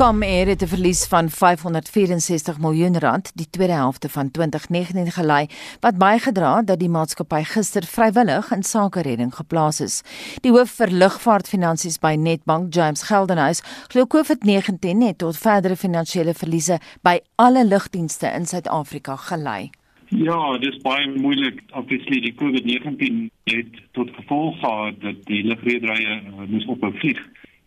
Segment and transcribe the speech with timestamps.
[0.00, 5.46] Comair het 'n verlies van 564 miljoen rand die tweede helfte van 2019 gelei
[5.80, 10.02] wat bygedra het dat die maatskappy gister vrywillig in sake redding geplaas is.
[10.40, 16.78] Die hoof vir lugvaartfinansies by Nedbank, James Geldenhuys, glo COVID-19 het tot verdere finansiële verliese
[17.02, 19.70] by alle lugdienste in Suid-Afrika gelei.
[20.08, 21.62] Ja, dis baie moeilik.
[21.70, 27.20] Obviously die COVID-19 het tot gevolg gehad dat die lugrederye uh, moes ophou vlieg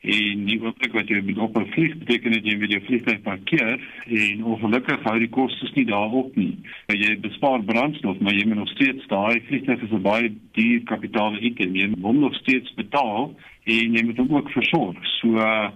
[0.04, 3.22] en die oomblik wat jy met op 'n vlieg beteken dat jy met jou vliegtuig
[3.22, 6.58] parkeer en ongelukkig hou die kostes nie daarop nie.
[6.88, 11.38] Jy bespaar brandstof, maar jy moet nog steeds daai vliegtuig is 'n baie duur kapitaal
[11.40, 11.76] item.
[11.76, 14.98] Jy moet nog steeds betaal en jy moet hom ook versorg.
[15.20, 15.72] So uh,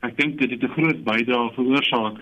[0.00, 2.18] ek dink dit het 'n groot bydrae veroorsaak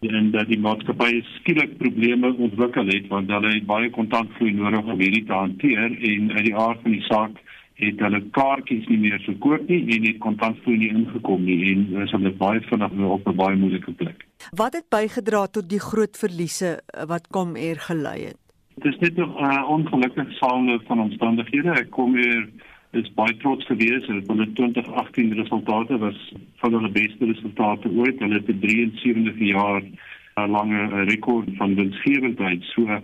[0.00, 5.00] en dat die maatskappy skielik probleme ontwikkel het want hulle het baie kontantvloei nodig om
[5.00, 7.36] hierdie te hanteer en uit die aard van die saak
[7.80, 12.12] het hulle kaartjies nie meer verkoop nie en het kontantvloei nie ingekom nie en is
[12.16, 14.26] hulle baie vinnig op 'n baie moeilike plek.
[14.50, 18.40] Wat het bygedra tot die groot verliese eh, wat kom eer gelei het?
[18.76, 21.70] Dit is net 'n uh, ongelukkige saamloop van omstandighede.
[21.70, 22.48] Ek kom hier
[22.90, 28.18] is baie trots gewees oor hulle 2018 resultate was van hulle beste resultate ooit.
[28.18, 32.62] Hulle het 'n 73 jaar uh, lange rekord van winsgewendheid.
[32.62, 33.00] So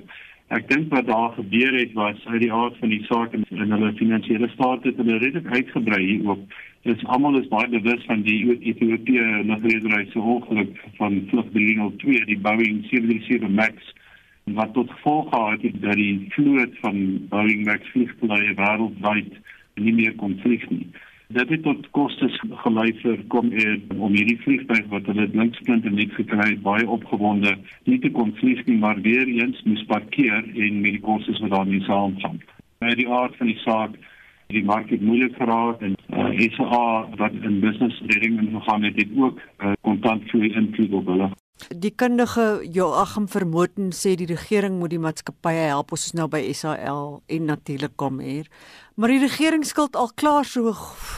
[0.48, 3.72] Ek dink wat daar gebeur het was uit die aard van die saak en in
[3.74, 6.54] hulle finansiële staat het hulle redelik uitgebrei hierop.
[6.88, 8.38] Dis almal is baie bewus van die
[8.70, 13.92] Ethiopië nagrederyse ongeluk van vlug 302 die Boeing 737 Max
[14.56, 19.36] wat tot gevolg gehad het dat die vloot van Boeing Max vliegtuie wêreldwyd
[19.76, 20.86] nie meer kon vlieg nie.
[21.28, 25.98] Dit het tot kostes gelei vir kom eer om hierdie vliegtuig wat hulle blinksplint en
[26.00, 27.50] net gekry het baie opgewonde
[27.84, 31.52] nie te kon vlieg nie maar weer eens moes parkeer en met die kostes wat
[31.52, 32.40] daarmee saamgaan.
[32.80, 33.98] By die aard van die saak
[34.56, 36.80] die mark het moeilik geraak en uh, SA
[37.20, 41.28] wat in business redding ingegaan het het ook uh, kontantvloei invloed op hulle
[41.66, 46.40] Die kundige Joachim Vermoten sê die regering moet die maatskappye help ons is nou by
[46.54, 48.46] SAL en natuurlik kom hier.
[48.94, 50.72] Maar die regering skuld al klaar so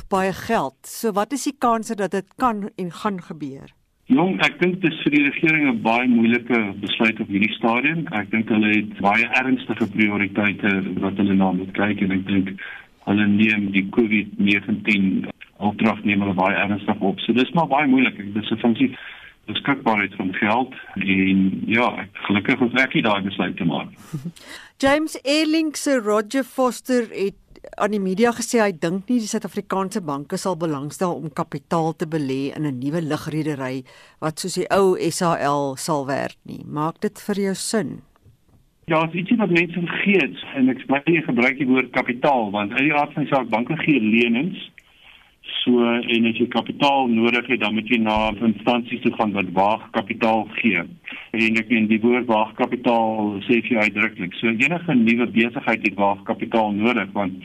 [0.08, 0.78] baie geld.
[0.88, 3.68] So wat is die kanse dat dit kan en gaan gebeur?
[4.10, 8.08] Jong, ek dink dit is vir die regering 'n baie moeilike besluit op hierdie stadium.
[8.10, 10.70] Ek dink hulle het baie ernstige prioriteite
[11.04, 12.48] wat hulle na moet kyk en ek dink
[13.06, 17.20] hulle neem die COVID-19 opdrag neem hulle baie ernstig op.
[17.20, 18.16] So dis maar baie moeilik.
[18.16, 18.96] Dit is 'n funksie
[19.52, 23.92] beskikbaarheid van geld en ja, ek gelukkig het ek daai besluit te maak.
[24.82, 27.38] James Erling se Roger Foster het
[27.76, 32.08] aan die media gesê hy dink nie die Suid-Afrikaanse banke sal belangstel om kapitaal te
[32.08, 33.84] belê in 'n nuwe lugredery
[34.20, 36.64] wat soos die ou SAL sal werk nie.
[36.64, 38.00] Maak dit vir jou sin?
[38.86, 42.50] Ja, dit is iets wat mense vergeet en ek sê jy gebruik die woord kapitaal
[42.50, 44.70] want uit die aard van die saak banke gee lenings
[45.60, 49.50] So en as jy kapitaal nodig het, dan moet jy na instansies toe gaan wat
[49.56, 50.84] waag kapitaal gee.
[51.37, 54.37] En ek meen die woord waag kapitaal sê jy uitdruklik.
[54.41, 57.44] So enige nuwe besigheid het waag kapitaal nodig want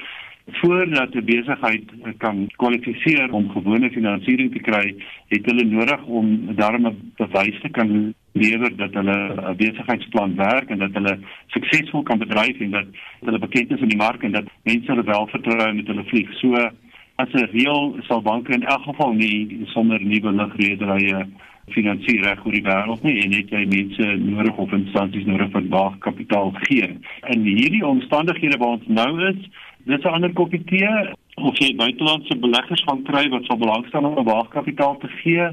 [0.62, 1.84] voordat 'n besigheid
[2.18, 4.96] kan kwalifiseer om gewone finansiering te kry,
[5.28, 10.80] het hulle nodig om daarmee bewys te kan lewer dat hulle 'n besigheidsplan werk en
[10.80, 12.86] dat hulle suksesvol kan bedryf en dat
[13.20, 16.34] hulle bekend is in die mark en dat mense hulle wel vertrou met hulle vlieg.
[16.34, 16.70] So
[17.16, 21.28] as 'n reël sal banke in elk geval nie sonder nuwe lugrederye
[21.74, 25.70] finansier reg oor die wêreld nie en het jy mense nodig of instansies nodig wat
[25.70, 26.90] baie kapitaal gee.
[27.34, 29.48] In hierdie omstandighede waar ons nou is,
[29.86, 30.92] dis 'n ander koppie tee
[31.36, 35.50] of jy buitelandse beleggers gaan kry wat sal belangstel om baie kapitaal te gee,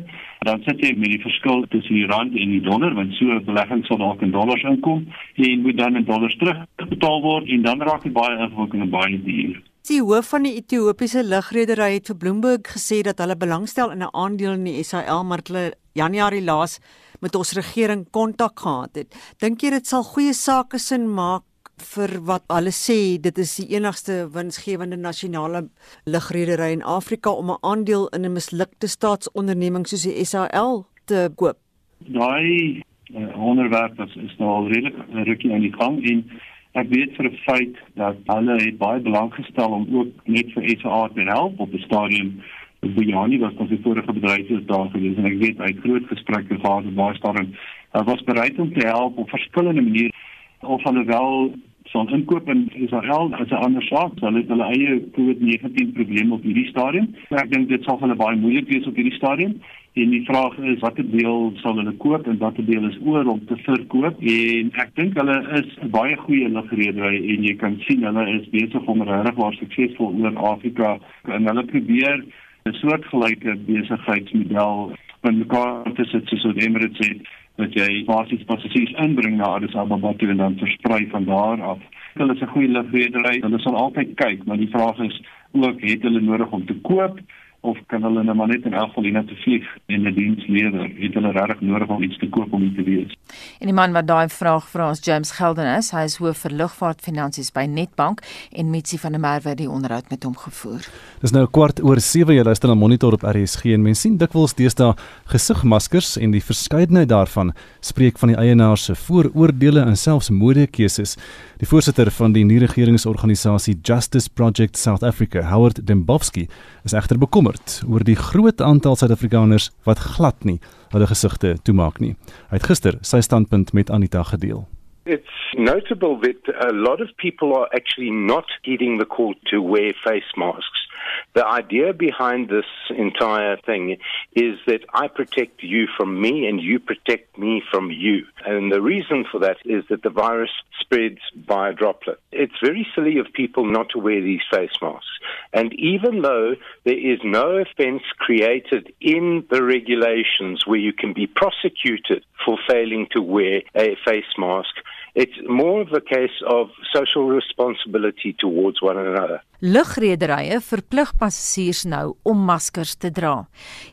[0.46, 3.44] dan sit jy met die verskil tussen die rand en die dollar want so 'n
[3.44, 5.06] belegging sal dalk in dollars inkom
[5.36, 9.22] en moet dan in dollars terugbetaal word en dan raak dit baie ingewikkeld en baie
[9.22, 9.62] duur.
[9.82, 14.14] Die hoof van die Ethiopiese lugredery het vir Bloomberg gesê dat hulle belangstel in 'n
[14.14, 16.78] aandeel in die SAL maar hulle Januarie laas
[17.20, 19.34] met ons regering kontak gehad het.
[19.40, 21.42] Dink jy dit sal goeie sake sin maak
[21.76, 25.68] vir wat hulle sê dit is die enigste winsgewende nasionale
[26.06, 31.58] lugredery in Afrika om 'n aandeel in 'n mislukte staatsonderneming soos die SAL te koop?
[31.98, 32.82] Daai
[33.16, 34.94] uh, onderwerp is, is nou al redelik
[35.26, 36.30] rukkie aan die gang en
[36.72, 40.68] Ek weet vir 'n feit dat hulle het baie belang gestel om ook net vir
[40.80, 42.40] SA te help op die stadium.
[42.80, 46.94] Bojani was ons vorige bedryfs daar gewees en ek weet het groot gesprekke gehad met
[46.94, 47.52] baie stadium.
[47.92, 50.12] Hy was bereid om te help op verskillende maniere
[50.60, 51.54] of hulle wel
[51.84, 54.12] son inkoop in Israel as 'n ander saak.
[54.20, 57.14] Hulle het hulle eie COVID-19 probleme op hierdie stadium.
[57.30, 59.60] Ek dink dit sal hulle baie moeilik wees op hierdie stadium.
[59.92, 63.40] En die vraag is watter deel sal hulle koop en watter deel is oor om
[63.44, 64.22] te verkoop?
[64.34, 68.88] En ek dink hulle is baie goeie lugredery en jy kan sien hulle is besig
[68.88, 70.94] om regtig waar suksesvol oor Afrika
[71.28, 72.24] en hulle probeer
[72.64, 77.20] 'n soortgelyke besigheidsmodel met mekaar te sit soos wat Emirates sê
[77.60, 81.84] dat jy basies passasiers inbring na Addis Ababa toe en dan versprei van daar af.
[82.14, 83.40] Hulle is 'n goeie lugredery.
[83.44, 85.20] Hulle sal altyd kyk, maar die vraag is
[85.52, 87.20] ook het hulle nodig om te koop
[87.62, 90.14] of kan hulle nou maar net in elk geval hier na te vlieg en 'n
[90.14, 90.88] diens lewer?
[90.98, 93.14] Het hulle regtig nodig om iets te koop om hier te wees?
[93.60, 95.90] En die man wat daai vraag vra is James Geldenhuys.
[95.90, 98.20] Hy is hoof vir lugvaartfinansies by Netbank
[98.52, 100.88] en Mitsi van der Merwe het die onderhoud met hom gevoer.
[101.20, 104.54] Dis nou kwart oor 7 jy luister na Monitor op RSG en mens sien dikwels
[104.54, 104.94] deesdae
[105.24, 111.16] gesigmaskers en die verskeidenheid daarvan spreek van die eienaars se vooroordeele en selfs modekeuses.
[111.58, 116.48] Die voorsitter van die nie-regeringsorganisasie Justice Project South Africa, Howard Dembowski,
[116.82, 117.51] is egter bekommerd
[117.88, 120.60] oor die groot aantal Suid-Afrikaners wat glad nie
[120.92, 122.14] hulle gesigte toemaak nie.
[122.50, 124.66] Hy het gister sy standpunt met Anita gedeel.
[125.04, 129.92] It's notable that a lot of people are actually not heeding the call to wear
[130.04, 130.86] face masks.
[131.34, 133.96] The idea behind this entire thing
[134.34, 138.26] is that I protect you from me and you protect me from you.
[138.44, 142.20] And the reason for that is that the virus spreads by a droplet.
[142.32, 145.06] It's very silly of people not to wear these face masks.
[145.54, 151.26] And even though there is no offense created in the regulations where you can be
[151.26, 154.74] prosecuted for failing to wear a face mask,
[155.14, 159.42] it's more of a case of social responsibility towards one another.
[159.62, 163.44] Lugrederye verplig passasiers nou om maskers te dra.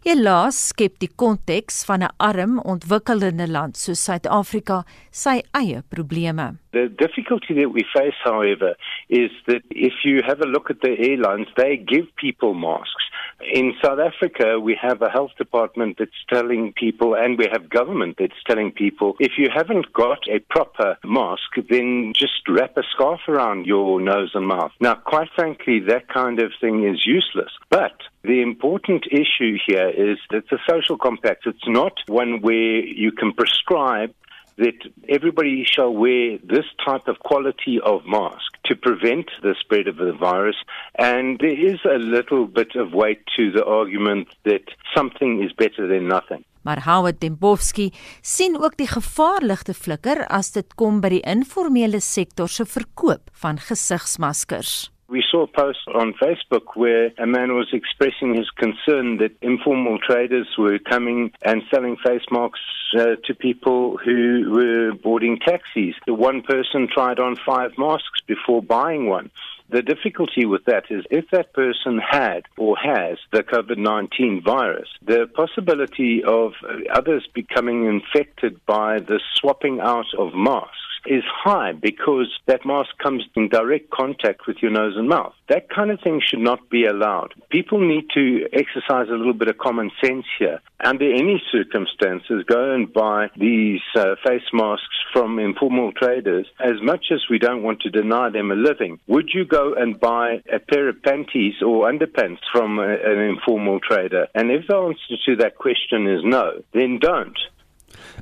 [0.01, 6.57] Helaas skep die konteks van 'n arm ontwikkelende land soos Suid-Afrika sy eie probleme.
[6.71, 8.75] The difficulty that we face, however,
[9.09, 13.05] is that if you have a look at the airlines, they give people masks.
[13.41, 18.17] In South Africa, we have a health department that's telling people, and we have government
[18.19, 23.21] that's telling people, if you haven't got a proper mask, then just wrap a scarf
[23.27, 24.71] around your nose and mouth.
[24.79, 27.51] Now, quite frankly, that kind of thing is useless.
[27.69, 31.45] But the important issue here is it's a social compact.
[31.45, 34.13] It's not one where you can prescribe
[34.57, 39.97] that everybody shall wear this type of quality of mask to prevent the spread of
[39.97, 40.57] the virus.
[40.97, 44.65] And there is a little bit of weight to the argument that
[44.95, 46.43] something is better than nothing.
[46.61, 47.91] Maar Howard Dembowski
[48.21, 53.61] sien ook die gevaarligte flikker as dit kom by die informele sektor se verkoop van
[53.63, 54.89] gesigsmaskers.
[55.09, 59.97] We saw a post on Facebook where a man was expressing his concern that informal
[59.97, 62.59] traders were coming and selling face masks
[62.95, 65.95] uh, to people who were boarding taxis.
[66.05, 69.31] The one person tried on five masks before buying one.
[69.69, 74.89] The difficulty with that is if that person had or has the COVID 19 virus,
[75.03, 76.53] the possibility of
[76.93, 83.23] others becoming infected by the swapping out of masks is high because that mask comes
[83.35, 85.33] in direct contact with your nose and mouth.
[85.47, 87.33] That kind of thing should not be allowed.
[87.49, 90.59] People need to exercise a little bit of common sense here.
[90.81, 96.47] Under any circumstances, go and buy these uh, face masks from informal traders.
[96.59, 99.99] As much as we don't want to deny them a living, would you go and
[99.99, 104.27] buy a pair of panties or underpants from a, an informal trader?
[104.35, 107.37] And if the answer to that question is no, then don't.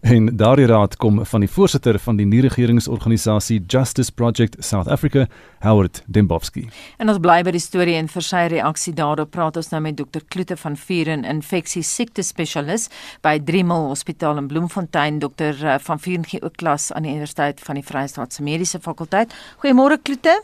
[0.02, 5.28] En daardie raad kom van die voorsitter van die nie-regeringsorganisasie Justice Project South Africa,
[5.60, 6.68] Howard Dembowski.
[6.98, 9.98] En ons bly by die storie en vir sy reaksie daarop praat ons nou met
[9.98, 12.90] dokter Kloete van Vuren, infeksie siekte spesialis
[13.26, 17.64] by Driemal Hospitaal in Bloemfontein, dokter eh, van Vuren gee ook klas aan die Universiteit
[17.64, 19.34] van die Vrystaat se Mediese Fakulteit.
[19.64, 20.38] Goeiemôre Kloete.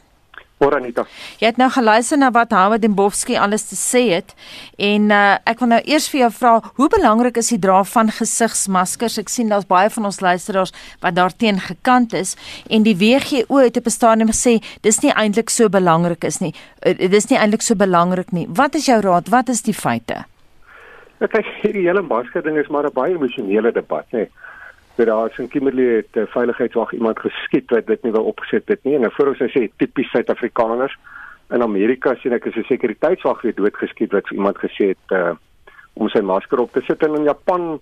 [0.63, 1.03] Môre Anita.
[1.41, 4.33] Jy het nou geluister na wat Howard Dembowski alles te sê het
[4.79, 8.11] en uh, ek wil nou eers vir jou vra, hoe belangrik is die dra van
[8.13, 9.19] gesigsmaskers?
[9.19, 10.71] Ek sien daar's baie van ons luisteraars
[11.03, 12.35] wat daarteen gekant is
[12.71, 16.53] en die WHO het op 'n stadium gesê dis nie eintlik so belangrik is nie.
[16.85, 18.47] Uh, dis nie eintlik so belangrik nie.
[18.47, 19.29] Wat is jou raad?
[19.29, 20.25] Wat is die feite?
[21.19, 24.17] Ek kyk hierdie hele masker ding is maar 'n baie emosionele debat, nê.
[24.17, 24.29] Nee
[24.95, 28.67] dat daar in Kimberley het 'n uh, veiligheidswag iemand geskiet wat dit nie wou opgeset
[28.67, 30.97] het nie en nou voor ons nou sê tipies Suid-Afrikaners
[31.49, 35.35] in Amerika sien ek is 'n sekuriteitswag weer doodgeskiet wat vir iemand gesê het uh,
[35.93, 37.79] om sy masker op te sit en in Japan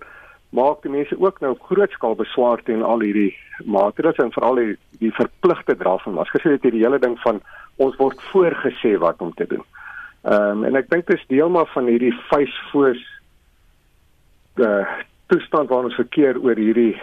[0.49, 5.11] maak die mense ook nou grootskaal beswaar teen al hierdie maatreëls en veral die, die
[5.15, 6.43] verpligte dra van maskers.
[6.43, 7.39] Dit is die hele ding van
[7.75, 9.63] ons word voorgesê wat om te doen.
[10.23, 13.07] Ehm um, en ek dink dit is deel maar van hierdie face force
[14.59, 14.85] uh
[15.31, 16.95] toestand waarin ons verkeer oor hierdie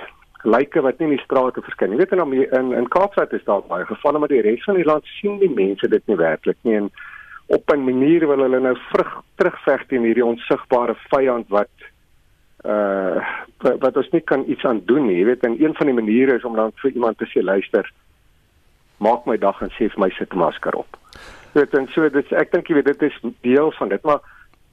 [0.45, 1.95] lyke wat nie in die strate verskyn.
[1.95, 4.87] Jy weet in in, in Kaapstad is daar baie gevalle maar die res van die
[4.87, 6.91] land sien die mense dit nie werklik nie en
[7.49, 11.73] op 'n manier wil hulle nou vrug terugveg teen hierdie onsigbare vyand wat
[12.65, 13.25] uh
[13.63, 15.19] wat ons nie kan iets aan doen nie.
[15.19, 17.91] Jy weet en een van die maniere is om dan vir iemand te sê luister
[18.99, 20.99] maak my dag en sê vir my sit 'n masker op.
[21.55, 24.21] Jy weet en so dit ek dink jy weet dit is deel van dit maar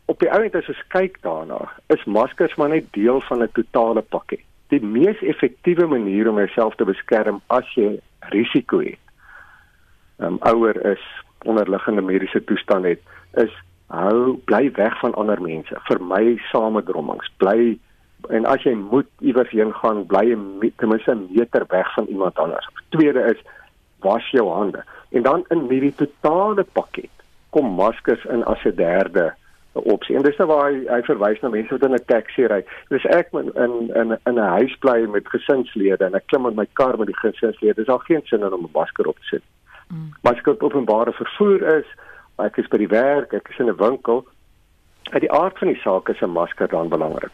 [0.05, 1.59] op die oomblik as ons kyk daarna,
[1.93, 4.43] is maskers maar net deel van 'n totale pakket.
[4.69, 8.99] Die mees effektiewe manier om jouself te beskerm as jy risiko het,
[10.17, 11.03] um, ouer is,
[11.45, 13.01] onderliggende mediese toestand het,
[13.33, 13.51] is
[13.87, 15.79] hou bly weg van ander mense.
[15.87, 17.29] Vermy samedrommings.
[17.37, 17.77] Bly
[18.29, 20.33] en as jy moet iewers heen gaan, bly
[20.77, 22.67] ten minste 'n meter weg van iemand anders.
[22.89, 23.41] Tweede is
[23.99, 24.83] was jou hande.
[25.11, 27.09] En dan in hierdie totale pakket
[27.49, 29.33] kom maskers in as 'n derde
[29.83, 30.15] opsie.
[30.15, 32.61] En dis nou waar hy, hy verwys na mense wat in 'n taxi ry.
[32.89, 36.67] Dis ek in in in 'n huis bly met gesinslede en ek klim in my
[36.73, 37.73] kar met die gesinslede.
[37.75, 39.43] Dis al geen sin om 'n masker op te sit.
[39.87, 40.13] Mm.
[40.21, 41.85] Maar as ek op openbare vervoer is,
[42.37, 44.25] ek is by die werk, ek is in 'n winkel,
[45.11, 47.31] uit die aard van die saak is 'n masker dan belangrik.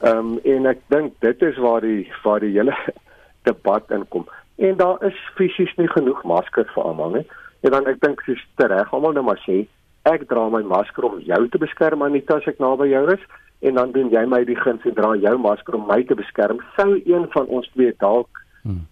[0.00, 2.76] Ehm um, en ek dink dit is waar die waar die hele
[3.48, 4.28] debat inkom.
[4.56, 7.26] En daar is fisies nie genoeg maskers vir almal nie.
[7.60, 9.66] En dan ek dink dis reg almal net maar sê
[10.04, 13.20] ek dra my masker om jou te beskerm Anita as ek naby jou is
[13.60, 16.60] en dan doen jy my die guns en dra jou masker om my te beskerm.
[16.76, 18.84] Sou een van ons twee dalk hmm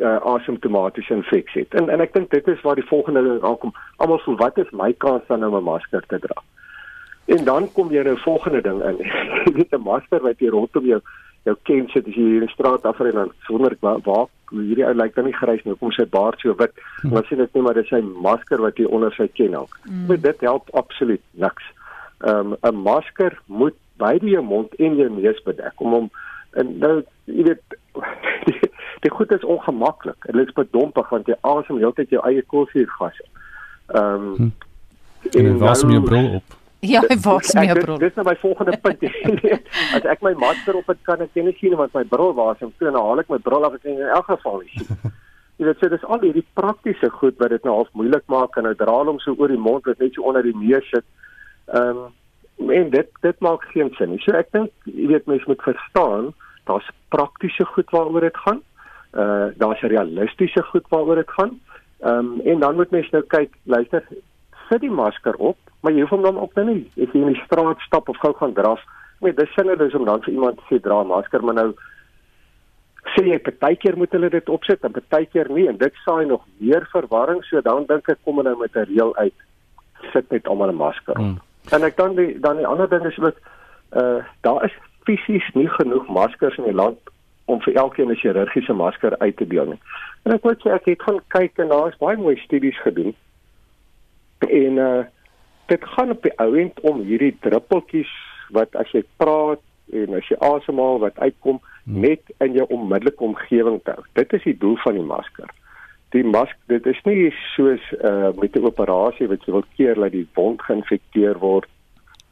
[0.00, 1.74] uh, asymptomatiese infeksie het.
[1.74, 3.74] En en ek dink dit is waar die volgende aankom.
[3.96, 6.42] Almal voel wat is my kans dan om 'n masker te dra?
[7.24, 8.96] En dan kom jy nou volgende ding in.
[9.52, 11.00] Jy het 'n masker wat jy rondom jou
[11.44, 14.28] jou ken sit as jy hier in die straat af ry dan sonder waar, waar
[14.52, 15.76] hierdie ou lyk dan nie grys nie.
[15.80, 16.74] Kom sy baard so wit.
[17.02, 17.14] Hm.
[17.14, 19.66] Dan sien ek net maar dis sy masker wat hy onder sy ken hou.
[19.88, 20.04] Mm.
[20.10, 21.70] Maar dit help absoluut niks.
[22.22, 26.10] Ehm um, 'n masker moet beide jou mond en jou neus bedek om hom
[26.60, 27.78] en nou jy weet
[29.04, 30.30] die goed is ongemaklik.
[30.30, 33.18] Dit is bedompig want jy asem heeltyd jou eie koolsuurgas.
[33.94, 34.50] Ehm um, hm.
[35.38, 36.61] en dan was my bril op.
[36.82, 37.98] Ja, hy was my bril.
[38.02, 39.04] Dis nou my volgende punt.
[39.96, 42.72] As ek my masker op het kan ek nie sien wat my bril was en
[42.78, 45.12] toe nou haal ek my bril af en in elk geval nie sien.
[45.60, 48.66] Jy weet, so dis al hierdie praktiese goed wat dit nou half moeilik maak en
[48.66, 51.06] nou dra hom so oor die mond wat net so onder die neus sit.
[51.70, 52.10] Ehm um,
[52.72, 54.20] en dit dit maak geen sin nie.
[54.22, 56.32] So ek dink jy weet mense moet verstaan
[56.66, 58.60] daar's praktiese goed waaroor dit gaan
[59.14, 61.60] uh daar's 'n realistiese goed waaroor dit gaan.
[62.02, 64.02] Ehm um, en dan moet mens nou kyk, luister,
[64.68, 66.82] sit die masker op, maar jy hoef hom dan op nou nie.
[66.96, 68.82] As jy in die straat stap of gou gaan draf,
[69.22, 71.74] met dis sinne dis om dan vir iemand te sê dra 'n masker, maar nou
[73.14, 76.86] sê jy partykeer moet hulle dit opsit en partykeer nie en dit saai nog meer
[76.92, 79.34] verwarring, so dan dink ek kom hulle nou met 'n reël uit.
[80.12, 81.18] Sit net almal 'n masker op.
[81.18, 81.40] Hmm.
[81.70, 83.36] En ek dan die dan die ander ding is ook
[83.96, 84.74] uh daar is
[85.04, 86.98] fisies nie genoeg maskers in die land
[87.44, 89.80] om vir elkeen 'n chirurgiese masker uit te deel nie.
[90.24, 93.14] En ek moet sê ek het gaan kyk en daar is baie mooi studies gedoen.
[94.38, 95.04] En uh
[95.72, 98.12] dit gaan op die ou end om hierdie druppeltjies
[98.56, 99.62] wat as jy praat
[99.96, 102.00] en as jy asemhaal wat uitkom hmm.
[102.04, 104.04] net in jou onmiddellike omgewing te hou.
[104.18, 105.52] Dit is die doel van die masker.
[106.12, 110.12] Die mask dit is nie soos uh met 'n operasie wat jy wil keer dat
[110.12, 111.68] die wond geïnfekteer word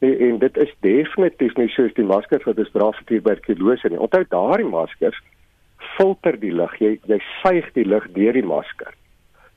[0.05, 4.01] en, en dit is definitief nie soos die maskers wat ons dra vir tuberkulose nie.
[4.01, 5.17] Onthou daardie maskers
[5.97, 6.77] filter die lug.
[6.77, 8.93] Jy jy suig die lug deur die masker.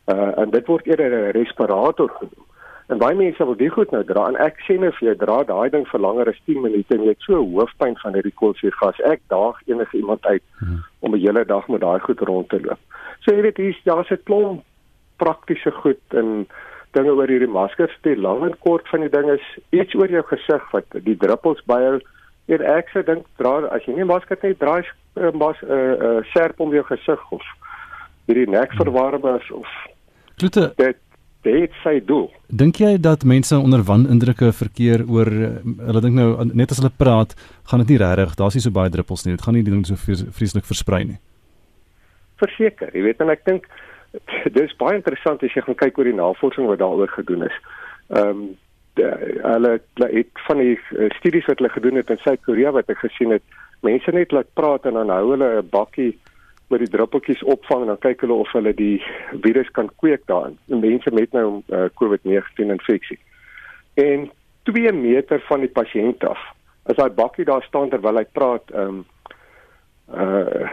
[0.08, 2.48] Uh en dit word eerder 'n respirator genoem.
[2.94, 5.14] En baie mense wil dit goed nou dra en ek sê net nou vir jou
[5.24, 8.34] dra daai ding vir langer as 10 minute en jy het so hoofpyn van hierdie
[8.38, 9.00] koolsuurgas.
[9.10, 10.84] Ek daag enige iemand uit hmm.
[11.00, 12.78] om 'n hele dag met daai goed rond te loop.
[13.26, 14.62] So jy weet hier's daar's 'n klomp
[15.18, 16.46] praktiese goed en
[16.94, 20.22] dinge oor hierdie maskers te lang en kort van die ding is iets oor jou
[20.30, 21.98] gesig wat die druppels jou
[22.54, 24.84] en ek sê dink dra as jy nie masker het dra 'n
[25.18, 27.42] uh, mas 'n uh, uh, skerp om jou gesig of
[28.26, 29.68] hierdie nekverwarmers of
[30.36, 30.98] Klute dit
[31.44, 35.52] dit sê doel dink jy dat mense onder wanindrukke verkeer oor uh,
[35.86, 37.36] hulle dink nou net as hulle praat
[37.70, 39.86] gaan dit nie regtig daar's nie so baie druppels nie dit gaan nie die ding
[39.86, 39.96] so
[40.38, 41.20] vreeslik versprei nie
[42.42, 43.68] verseker jy weet en ek dink
[44.44, 47.56] dit is baie interessant as jy gaan kyk oor die navorsing wat daaroor gedoen is.
[48.14, 48.44] Ehm um,
[48.94, 53.32] hulle het van die uh, studies wat hulle gedoen het in Suid-Korea wat ek gesien
[53.34, 53.42] het,
[53.82, 56.12] mense net laat praat en dan hou hulle 'n bakkie
[56.72, 59.02] met die druppeltjies opvang en dan kyk hulle of hulle die
[59.44, 60.58] virus kan kweek daarin.
[60.68, 63.18] En mense met nou uh, COVID-19 infeksie.
[63.94, 64.30] En
[64.62, 66.40] 2 meter van die pasiënt af,
[66.88, 69.06] as daai bakkie daar staan terwyl hy praat, ehm um,
[70.12, 70.68] uh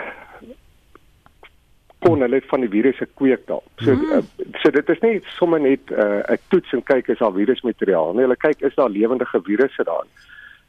[2.01, 3.62] kon hulle van die virusse kweek daar.
[3.77, 4.13] So mm.
[4.17, 8.13] uh, so dit is nie sommer net 'n uh, toets en kyk is daar virusmateriaal
[8.13, 8.25] nie.
[8.25, 10.07] Hulle kyk is daar lewendige virusse daar.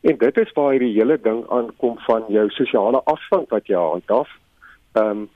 [0.03, 4.29] En dit is waar hierdie hele ding aankom van jou sosiale afstand wat jy handhaaf.
[4.93, 5.29] Ehm um,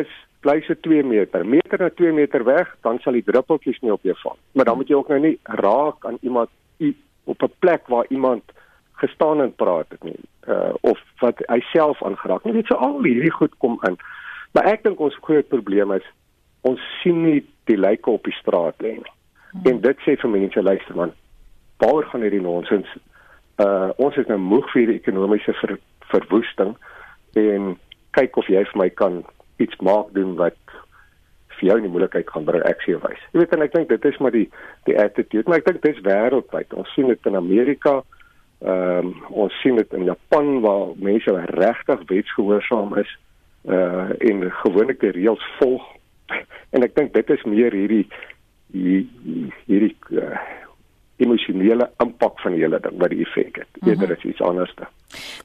[0.00, 0.08] is
[0.40, 1.46] bly so 2 meter.
[1.46, 4.36] Meter na 2 meter weg, dan sal die druppeltjies nie op jou val.
[4.52, 6.50] Maar dan moet jy ook nou nie raak aan iemand
[7.24, 8.42] op 'n plek waar iemand
[8.92, 10.18] gestaan en praat het nie.
[10.48, 12.44] Uh of wat hy self aangeraak.
[12.44, 13.96] Jy weet so al hierdie goed kom in.
[14.52, 16.06] Maar ek dink ons groot probleem is
[16.60, 19.14] ons sien nie die lyke op die straat lê nie.
[19.50, 19.62] Hmm.
[19.64, 21.12] En dit sê vir mense luister man,
[21.76, 22.88] waar gaan hierdie nonsens
[23.60, 25.76] Uh ons is nou moeg vir die ekonomiese ver,
[26.08, 26.71] verwoesting
[28.22, 29.22] kyk of jy vir my kan
[29.62, 30.58] iets maak doen wat
[31.58, 33.22] vir jou in die moeilikheid gaan bring ek sê wys.
[33.32, 34.48] Jy weet en ek dink dit is maar die
[34.88, 36.74] die attitude, maar ek dink dit is wêreldwyd.
[36.78, 38.00] Ons sien dit in Amerika.
[38.62, 39.12] Ehm um,
[39.44, 43.10] ons sien dit in Japan waar mense regtig wetsgehoorsaam is
[43.70, 45.86] uh en gewoonlik die reëls volg.
[46.72, 48.06] En ek dink dit is meer hierdie
[48.72, 50.38] hierdie, hierdie uh,
[51.22, 53.70] emosionele impak van die hele ding wat die effek het.
[53.80, 53.88] Mhm.
[53.88, 54.88] Eerder is iets anderste.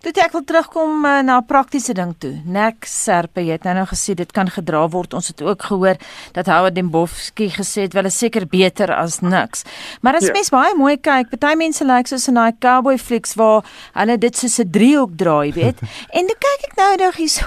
[0.06, 2.42] Dit ek wil terugkom uh, na 'n praktiese ding toe.
[2.46, 5.14] Nek serpe, jy het nou nou gesê dit kan gedra word.
[5.14, 5.98] Ons het ook gehoor
[6.34, 9.64] dat Howard Dembowski gesê het wel is seker beter as niks.
[10.02, 10.32] Maar as ja.
[10.32, 14.18] mens baie mooi kyk, party mense lyk like soos in daai cowboy flicks waar hulle
[14.18, 15.80] dit soos 'n driehoek draai, weet.
[16.18, 17.46] en dan kyk ek nou nou hierso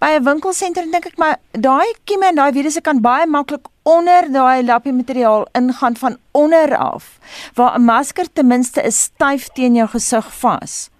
[0.00, 4.28] by 'n winkelsentrum dink ek maar daai kieme en daai virusse kan baie maklik onder
[4.32, 7.04] daai lappie materiaal ingaan van onder af
[7.54, 10.90] waar 'n masker ten minste is styf teen jou gesig vas.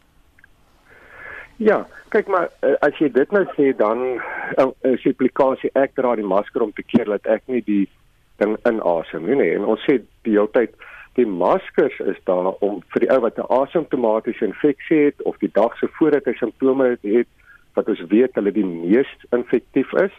[1.56, 4.20] Ja, kyk maar eh, as jy dit nou sê dan
[4.56, 7.88] eh, is die implikasie ek dra die masker om te keer dat ek nie die
[8.36, 9.54] ding inasem nie, nee.
[9.54, 10.74] En ons sê die hele tyd
[11.18, 15.50] die maskers is daar om vir die ou wat 'n asemtomatiese infeksie het of die
[15.52, 17.28] dag se voordat hy simptome het
[17.74, 20.14] wat ons weet hulle die mees infektief is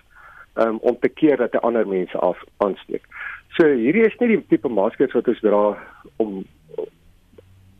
[0.59, 3.05] um, om te keer dat hy ander mense af aansteek.
[3.57, 5.63] So hierdie is nie die tipe maskers wat ons dra
[6.23, 6.43] om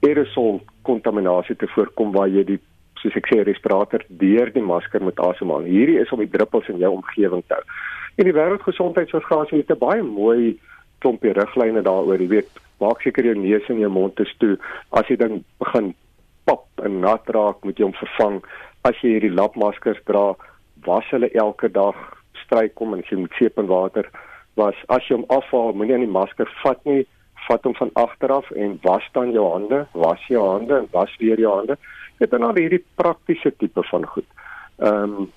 [0.05, 2.59] aerosol kontaminasie te voorkom waar jy die
[2.99, 5.67] soos ek sê respirator deur die masker moet asemhaal.
[5.67, 7.77] Hierdie is om die druppels in jou omgewing te hou.
[8.19, 10.59] En die wêreldgesondheidsorganisasie het 'n baie mooi
[10.99, 14.57] klompie riglyne daaroor, jy weet, maak seker jou neus en jou mond is toe
[14.91, 15.93] as jy dan begin
[16.45, 18.41] pap en nat raak, moet jy hom vervang.
[18.83, 20.35] As jy hierdie lapmaskers dra,
[20.85, 21.95] was hulle elke dag
[22.49, 24.09] stry kom en jy moet seep en water
[24.57, 27.05] was as jy hom afhaal moenie aan die masker vat nie
[27.47, 31.13] vat hom van agter af en was dan jou hande was jou hande en was
[31.21, 31.77] weer jou hande.
[32.19, 34.27] Dit is nou hierdie praktiese tipe van goed.
[34.77, 35.29] Ehm um,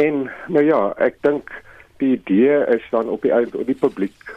[0.00, 1.52] en nou ja ek dink
[2.00, 4.32] die idee is dan op die op die publiek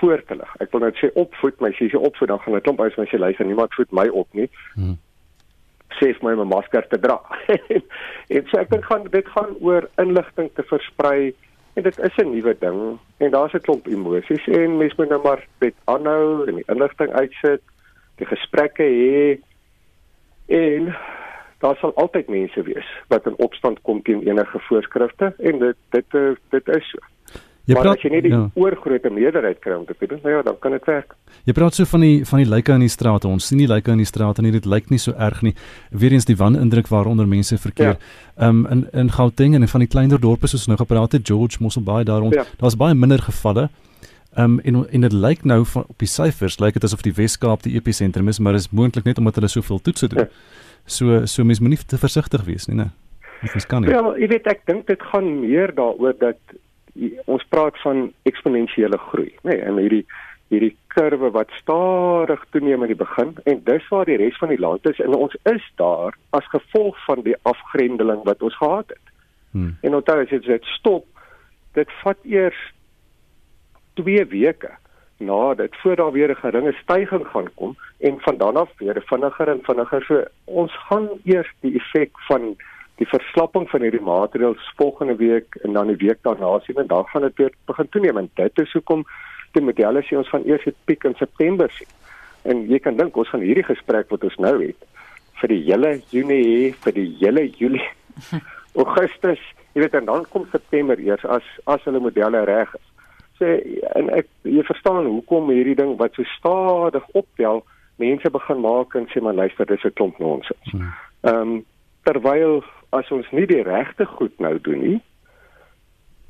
[0.00, 0.54] voor te lig.
[0.64, 3.12] Ek wil net sê opvoed my sê jy opvoed dan gaan dit klomp uit as
[3.12, 4.48] jy luister niemand voed my op nie.
[4.74, 4.96] Hmm
[5.98, 7.18] sê vir my om 'n masker te dra.
[8.34, 11.34] en so ek dink gaan dit gaan oor inligting te versprei
[11.74, 15.22] en dit is 'n nuwe ding en daar's 'n klomp emosies en mense moet nou
[15.22, 17.62] maar net aanhou en die inligting uitsit,
[18.16, 19.38] die gesprekke hê
[20.46, 20.94] en
[21.60, 26.38] daar sal altyd mense wees wat in opstand kom teen enige voorskrifte en dit dit
[26.50, 26.98] dit is so.
[27.68, 28.40] Jy maar praat, as jy nie die ja.
[28.58, 31.14] oorgrootste meerderheid kry om te doen, nou ja, dan kan dit werk.
[31.46, 33.28] Jy praat so van die van die lyke in die strate.
[33.28, 34.52] Ons sien nie lyke in die strate nie.
[34.54, 35.52] Dit lyk nie so erg nie.
[35.90, 37.96] Weereens die wanindruk waaronder mense verkeer.
[37.96, 38.16] Ja.
[38.40, 38.70] Ehm ja.
[38.70, 41.60] um, in in Gauteng en in van die kleiner dorpe soos nou gepraat het George
[41.60, 42.32] Mosselbaai daarom.
[42.32, 42.44] Ja.
[42.58, 43.68] Daar's baie minder gevalle.
[44.34, 47.14] Ehm um, en en dit lyk nou van op die syfers lyk dit asof die
[47.14, 50.18] Wes-Kaap die episentrum is, maar dit is moontlik net omdat hulle soveel toetse doen.
[50.18, 50.28] Ja.
[50.86, 52.90] So so mense moenie te versigtig wees nie, né?
[53.40, 53.90] Dit kan nie.
[53.90, 56.38] Ja, jy weet ek dink dit gaan meer daaroor dat
[57.24, 60.04] ons praat van eksponensiële groei, nê, nee, en hierdie
[60.50, 64.58] hierdie kurwe wat stadig toeneem in die begin en dis waar die res van die
[64.58, 69.14] land is en ons is daar as gevolg van die afgrendeling wat ons gehad het.
[69.54, 69.76] Hmm.
[69.86, 71.06] En onthou as dit stop,
[71.78, 72.58] dit vat eers
[74.02, 74.72] 2 weke
[75.20, 79.02] na dit voor daar weer 'n geringe stygings gaan kom en van dan af weer
[79.06, 82.56] vinniger en vinniger so ons gaan eers die effek van
[83.00, 87.06] die verslapping van hierdie maatreëls volgende week en dan die week daarna sien en dan
[87.08, 89.06] gaan dit weer begin toeneem en dit is hoekom
[89.56, 91.88] die modelle sê ons gaan eers 'n piek in September sien.
[92.44, 94.86] En jy kan dink ons gaan hierdie gesprek wat ons nou het
[95.40, 97.88] vir die hele Junie, vir die hele Julie,
[98.82, 99.40] Augustus,
[99.72, 102.86] jy weet en dan kom September eers as as hulle modelle reg is.
[103.38, 103.46] So
[103.96, 107.64] en ek jy verstaan hoekom hierdie ding wat so stadig optel
[107.96, 110.70] mense begin maak en sê maar luister dis 'n klomp nonsens.
[110.70, 110.92] Hmm.
[111.24, 111.64] Ehm um,
[112.08, 112.60] terwyl
[112.96, 114.98] as ons nie die regte goed nou doen nie,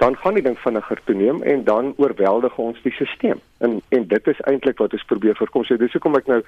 [0.00, 3.40] dan gaan die ding vinniger toeneem en dan oorweldig ons die stelsel.
[3.58, 5.64] En en dit is eintlik wat ons probeer voorkom.
[5.64, 6.40] So dis hoekom ek nou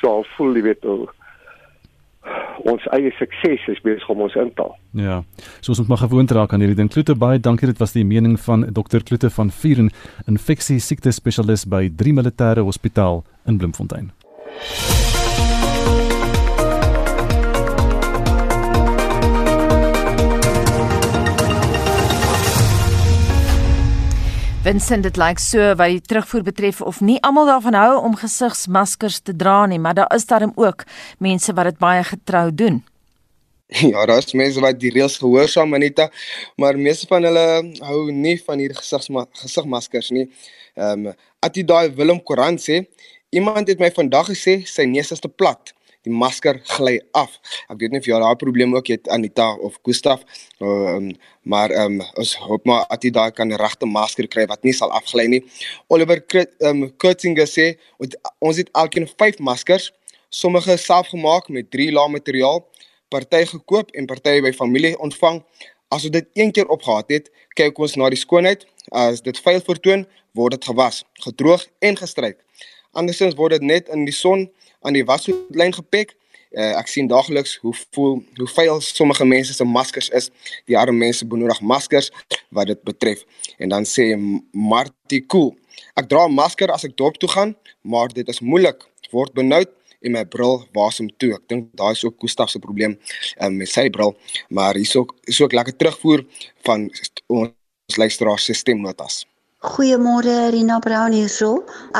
[0.00, 1.08] so al voel, jy weet, oh,
[2.68, 4.74] ons eie sukses is besig om ons intaal.
[4.98, 5.22] Ja.
[5.60, 6.92] So ons moet maar gewoond raak aan hierdie ding.
[6.92, 7.70] Kloete baie dankie.
[7.72, 9.00] Dit was die mening van Dr.
[9.04, 9.92] Kloete van Vieren,
[10.28, 14.12] infeksie siekte spesialis by 3 Militêre Hospitaal in Bloemfontein.
[24.68, 29.22] Vincent dit lyk so wat die terugvoer betref of nie almal daarvan hou om gesigsmaskers
[29.24, 30.84] te dra nie, maar daar is daarom ook
[31.24, 32.82] mense wat dit baie getrou doen.
[33.92, 36.10] Ja, daar is mense wat die reëls gehoorsaam Anita,
[36.60, 37.46] maar meeste van hulle
[37.88, 38.76] hou nie van hierdie
[39.40, 40.26] gesigmaskers nie.
[40.76, 42.82] Ehm um, at die daai Willem Koran sê,
[43.30, 45.72] iemand het my vandag gesê sy neus is te plat
[46.06, 47.38] die masker gly af.
[47.68, 50.24] Ek weet nie of jy daai probleem ook het Anita of Gustaf,
[50.60, 51.10] um,
[51.42, 54.74] maar ehm um, ons hoop maar dat jy daai kan regte masker kry wat nie
[54.76, 55.42] sal afgly nie.
[55.88, 57.74] Oliver ehm Kurtzinger sê
[58.38, 59.92] ons het alkeen 5 maskers,
[60.30, 62.64] sommige selfgemaak met 3 laag materiaal,
[63.08, 65.42] party gekoop en party by familie ontvang.
[65.88, 68.66] As ons dit een keer opgehaat het, kyk ons na die skoonheid.
[68.92, 70.04] As dit vuil vertoon,
[70.36, 72.36] word dit gewas, gedroog en gestryk.
[72.92, 74.46] Andersins word dit net in die son
[74.80, 76.14] aan die wasgoedlyn gepek.
[76.48, 80.30] Uh, ek sien daagliks hoe voel hoe vuil sommige mense se maskers is.
[80.70, 82.08] Die arme mense benodig maskers
[82.56, 83.24] wat dit betref.
[83.58, 84.14] En dan sê
[84.52, 85.52] Martie Cool,
[85.94, 88.80] ek dra 'n masker as ek dorp toe gaan, maar dit is moeilik,
[89.12, 89.68] word benoud
[90.00, 91.34] en my bril wasem toe.
[91.34, 92.98] Ek dink daai is ook Gustaf se probleem
[93.42, 94.16] um, met sy bril,
[94.48, 96.24] maar hierso is ook lekker terugvoer
[96.66, 96.88] van
[97.26, 99.26] ons luisteraar se stemnotas.
[99.66, 101.48] Goeiemôre Rina Brown hierso.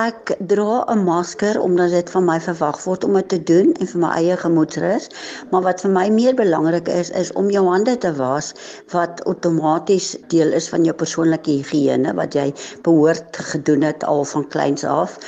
[0.01, 3.87] Ek dra 'n masker omdat dit van my verwag word om dit te doen en
[3.93, 5.09] vir my eie gemoedsrus,
[5.51, 8.55] maar wat vir my meer belangrik is is om jou hande te was
[8.95, 12.55] wat outomaties deel is van jou persoonlike higiëne wat jy
[12.87, 15.19] behoort gedoen het al van kleins af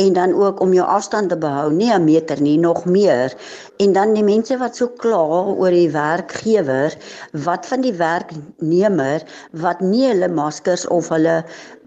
[0.00, 3.34] en dan ook om jou afstand te behou, nie 'n meter nie, nog meer.
[3.78, 5.26] En dan die mense wat so kla
[5.58, 6.96] oor die werkgewer,
[7.32, 9.22] wat van die werknemer
[9.52, 11.44] wat nie hulle maskers of hulle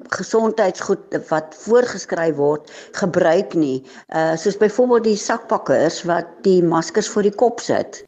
[0.09, 3.83] gesondheidsgoed wat voorgeskryf word gebruik nie.
[4.09, 8.03] Uh soos byvoorbeeld die sakpakkers wat die maskers voor die kop sit.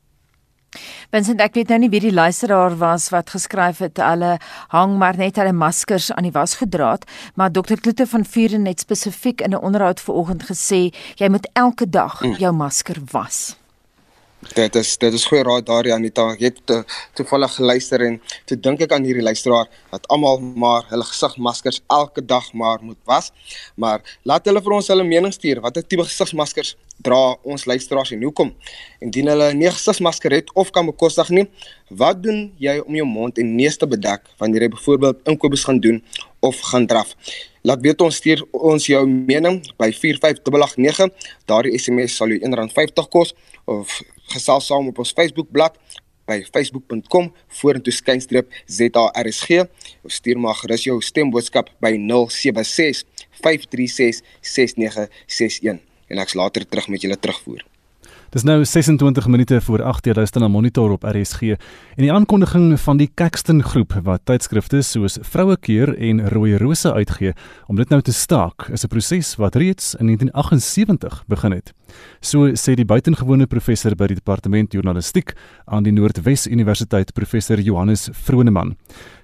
[1.13, 4.35] Vincent, ek weet nou nie wie die luisteraar was wat geskryf het hulle
[4.73, 7.05] hang maar net hulle maskers aan die wasgedraad,
[7.35, 7.79] maar Dr.
[7.79, 12.35] Kloete van Vuren het spesifiek in 'n onderhoud vanoggend gesê jy moet elke dag mm.
[12.35, 13.55] jou masker was.
[14.53, 16.27] Dit is dit is goeie raad daar Janita.
[16.35, 16.83] Ek het to,
[17.17, 22.21] toevallig geluister en toe dink ek aan hierdie luisteraar dat almal maar hulle gesigmaskers elke
[22.21, 23.31] dag maar moet was.
[23.75, 25.63] Maar laat hulle vir ons hulle mening stuur.
[25.65, 28.53] Watter tipe gesigsmaskers dra ons luisteraars en hoekom?
[29.01, 31.47] Indien hulle nie gesigsmasker het of kan bekostig nie,
[31.89, 35.81] wat doen jy om jou mond en neus te bedek wanneer jy byvoorbeeld inkopies gaan
[35.81, 36.03] doen
[36.45, 37.17] of gaan draf?
[37.65, 41.09] Laat weet ons stuur ons jou mening by 45889.
[41.49, 43.33] Daardie SMS sal jou R1.50 kos
[43.65, 43.89] of
[44.33, 45.77] gesels saam op ons Facebookblad
[46.25, 49.61] by facebook.com vorentoe skynstreep ZARSG
[50.05, 53.05] of stuur maar gerus jou stemboodskap by 076
[53.43, 57.63] 536 6961 en ek's later terug met julle terugvoer.
[58.35, 62.97] Dis nou 26 minute voor 8:00 luister na Monitor op RSG en die aankondiging van
[62.97, 67.33] die Caxton groep wat tydskrifte soos Vrouekeer en Rooi Rose uitgee
[67.67, 71.73] om dit nou te staak is 'n proses wat reeds in 1978 begin het.
[72.19, 75.33] So sê die buitengewone professor by die departement journalistiek
[75.65, 78.75] aan die Noordwes Universiteit professor Johannes Vroneman.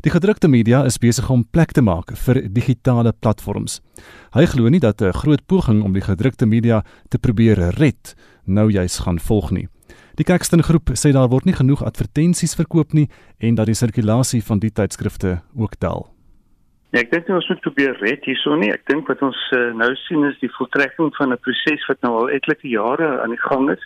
[0.02, 3.82] Die gedrukte media is besig om plek te maak vir digitale platforms.
[4.32, 8.15] Hy glo nie dat 'n groot poging om die gedrukte media te probeer red
[8.46, 9.68] nou juis gaan volg nie.
[10.20, 13.08] Die Caxton groep sê daar word nie genoeg advertensies verkoop nie
[13.40, 16.10] en dat die sirkulasie van die tydskrifte ook tel.
[16.92, 18.68] Ja, ek dink ons moet probeer red hierso nie.
[18.74, 22.12] Ek dink wat ons uh, nou sien is die voltrekking van 'n proses wat nou
[22.20, 23.84] al etlike jare aan die gang is.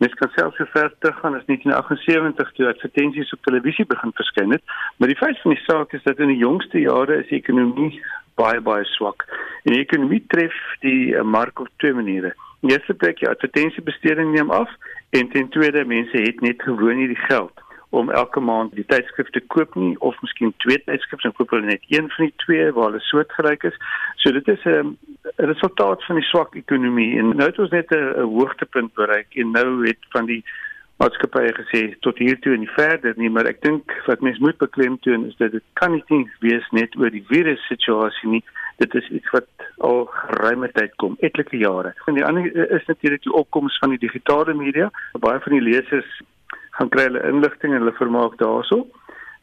[0.00, 4.62] Mens kan selfs so ver teruggaan as 1978 toe advertensies op televisie begin verskyn het,
[4.96, 8.00] maar die feit van die saak is dat in die jongste jare is die ekonomie
[8.38, 9.26] baie baie swak.
[9.66, 12.32] En die ekonomie tref die uh, mark op twee maniere.
[12.60, 14.70] In eerste plek ja, advertensiebesteding neem af
[15.10, 19.30] en ten tweede mense het net gewoon nie die geld om elke maand die tydskrif
[19.32, 22.72] te koop nie of miskien twee tydskrifte en koop hulle net een van die twee
[22.72, 23.78] waar hulle soortgelyk is.
[24.16, 24.96] So dit is 'n um,
[25.36, 29.86] resultaat van die swak ekonomie en nou het ons net 'n hoogtepunt bereik en nou
[29.86, 30.44] het van die
[30.98, 34.58] maatskappye gesê tot hier toe en nie verder nie, maar ek dink wat mense moet
[34.58, 38.44] beklemtoon is dat dit kan nie wees net oor die virus situasie nie.
[38.78, 39.48] Dit is iets wat
[39.82, 41.94] al geruime tyd kom, etlike jare.
[42.06, 44.90] En die ander is natuurlik die opkoms van die digitale media.
[45.18, 46.20] Baie van die lesers
[46.78, 48.86] gaan kry hulle inligting en hulle vermaak daaroor.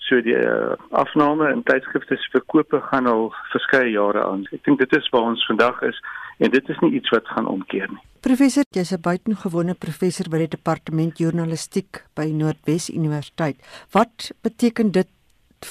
[0.05, 4.45] So die uh, afname in tydskrifte se verkope gaan al verskeie jare aan.
[4.53, 5.97] Ek dink dit is waar ons vandag is
[6.43, 8.03] en dit is nie iets wat gaan omkeer nie.
[8.25, 13.57] Professor, jy's 'n buitengewone professor by die departement journalistiek by Noordwes Universiteit.
[13.91, 15.09] Wat beteken dit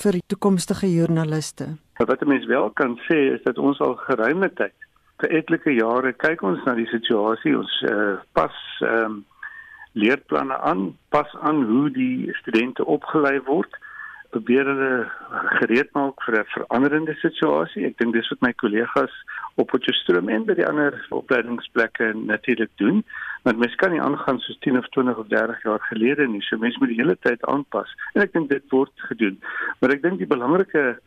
[0.02, 1.76] vir toekomstige joernaliste?
[1.98, 4.74] Wat 'n mens wel kan sê is dat ons al geruime tyd,
[5.18, 9.24] vir etlike jare kyk ons na die situasie, ons uh, pas ehm um,
[9.94, 13.76] leerplanne aan, pas aan hoe die studente opgelei word
[14.35, 14.94] probeer hulle
[15.61, 17.87] gereed maak vir 'n veranderende situasie.
[17.87, 19.14] Ek dink dis wat my kollegas
[19.54, 23.02] op Potchefstroom en by die ander opleidingsplekke natuurlik doen.
[23.42, 26.42] Want mens kan nie aangaan soos 10 of 20 of 30 jaar gelede nie.
[26.42, 27.90] So mens moet die hele tyd aanpas.
[28.14, 29.38] En ek dink dit word gedoen.
[29.80, 30.98] Maar ek dink die belangrike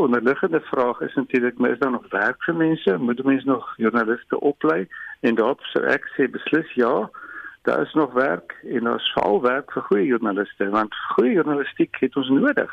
[0.00, 2.96] onderliggende vraag is natuurlik, is daar nog werk vir mense?
[2.98, 4.86] Moet mense nog joernaliste oplei?
[5.20, 7.10] En daarop sou ek sê beslis ja
[7.62, 12.16] daar is nog werk en daar's veral werk vir goeie joernaliste want goeie journalistiek het
[12.16, 12.72] ons nodig.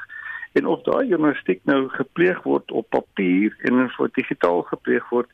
[0.58, 5.30] En of daai journalistiek nou gepleeg word op papier en of digitaal gepleeg word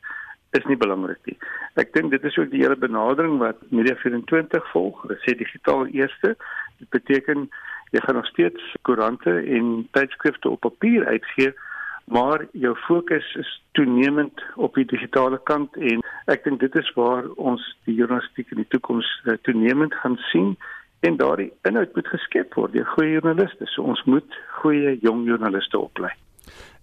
[0.50, 1.36] is nie belangrik nie.
[1.80, 5.02] Ek dink dit is ook die hele benadering wat Media 24 volg.
[5.10, 6.36] Dit sê digitaal eerste.
[6.80, 7.48] Dit beteken
[7.94, 11.52] jy gaan nog steeds koerante en tydskrifte op papier uitgee,
[12.04, 16.02] maar jou fokus is toenemend op die digitale kant en
[16.32, 20.56] ek dink dit is waar ons die journalistiek in die toekoms uh, toenemend gaan sien
[21.00, 23.68] en daardie inhoud moet geskep word deur goeie joernaliste.
[23.74, 26.12] So ons moet goeie jong joernaliste oplei.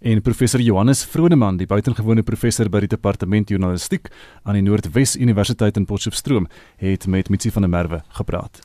[0.03, 4.09] En professor Johannes Vroneman, die buitengewone professor by die departement journalistiek
[4.43, 6.49] aan die Noordwes Universiteit in Potchefstroom,
[6.83, 8.59] het met Mitsi van der Merwe gepraat.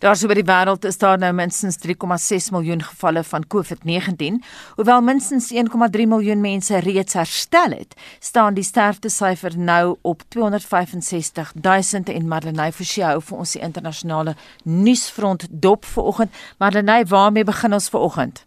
[0.00, 4.38] Daarso by die wêreld is daar nou minstens 3,6 miljoen gevalle van COVID-19,
[4.78, 7.92] hoewel minstens 1,3 miljoen mense reeds herstel het.
[8.18, 14.34] Staan die sterftesyfer nou op 265 000 en Madeleine Forsie hou vir ons die internasionale
[14.64, 16.32] nuusfront dop vanoggend.
[16.56, 18.46] Madeleine, waarmee begin ons vanoggend?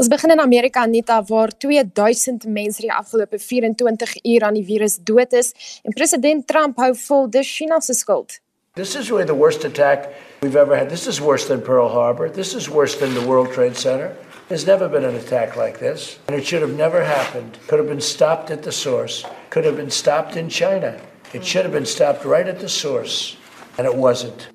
[0.00, 4.96] Ons begin in Amerika Anita waar 2000 mense die afgelope 24 uur aan die virus
[5.04, 5.52] dood is
[5.84, 8.40] en president Trump hou vol dis China se skuld.
[8.74, 10.88] This is really the worst attack we've ever had.
[10.88, 12.30] This is worse than Pearl Harbor.
[12.30, 14.16] This is worse than the World Trade Center.
[14.48, 17.58] There's never been an attack like this, and it should have never happened.
[17.68, 19.26] Could have been stopped at the source.
[19.50, 20.98] Could have been stopped in China.
[21.34, 23.36] It should have been stopped right at the source,
[23.76, 24.48] and it wasn't.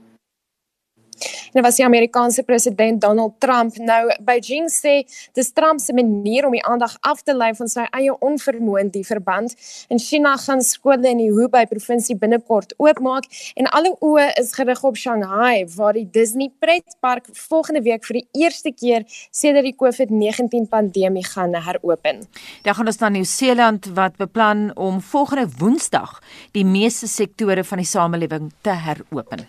[1.54, 5.02] En was die Amerikaanse president Donald Trump nou Beijing sê
[5.38, 8.92] dis Trump se manier om die aandag af te lei van sy eie onvermoë in
[8.94, 9.56] die verband.
[9.94, 14.84] In China gaan skole in die Hubei provinsie binnekort oopmaak en alle oë is gerig
[14.88, 20.70] op Shanghai waar die Disney pretpark volgende week vir die eerste keer sedert die COVID-19
[20.72, 22.26] pandemie gaan heropen.
[22.64, 26.20] Dan gaan ons na Nieu-Seeland wat beplan om volgende Woensdag
[26.58, 29.48] die meeste sektore van die samelewing te heropen.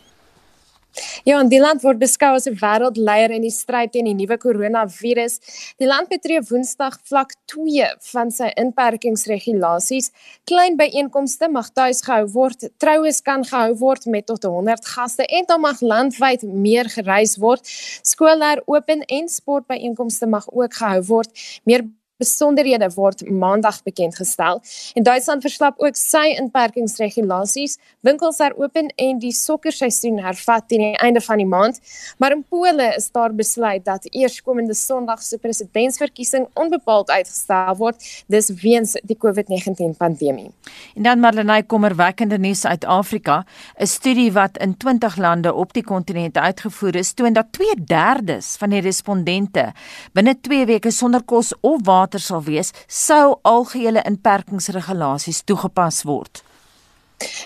[1.24, 5.40] Ja, die land word beskou as 'n wêreldleier in die stryd teen die nuwe koronavirus.
[5.78, 10.10] Die land betree Woensdag vlak 2 van sy inperkingsregulasies.
[10.44, 15.44] Klein byeenkomste mag tuis gehou word, troues kan gehou word met tot 100 gaste en
[15.46, 17.60] dan mag landwyd meer gereis word.
[18.02, 21.30] Skole open en sportbyeenkomste mag ook gehou word.
[21.64, 21.82] Meer
[22.18, 24.58] Besonderhede word maandag bekend gestel
[24.98, 27.76] en Duitsland verslap ook sy inperkingsregulasies.
[28.02, 31.78] Winkels is oop en die sokkerseisoen hervat teen die einde van die maand.
[32.18, 38.50] Maar in Pole is daar besluit dat eerskomende Sondag se presidentsverkiesing onbepaald uitgestel word, dis
[38.64, 40.50] weens die COVID-19 pandemie.
[40.96, 43.44] En dan Marlenae kommerwekkende nuus uit Afrika.
[43.78, 48.70] 'n Studie wat in 20 lande op die kontinent uitgevoer is, toon dat 2/3 van
[48.70, 49.72] die respondente
[50.12, 56.42] binne 2 weke sonder kos of water water sal wees, sou algehele inperkingsregulasies toegepas word.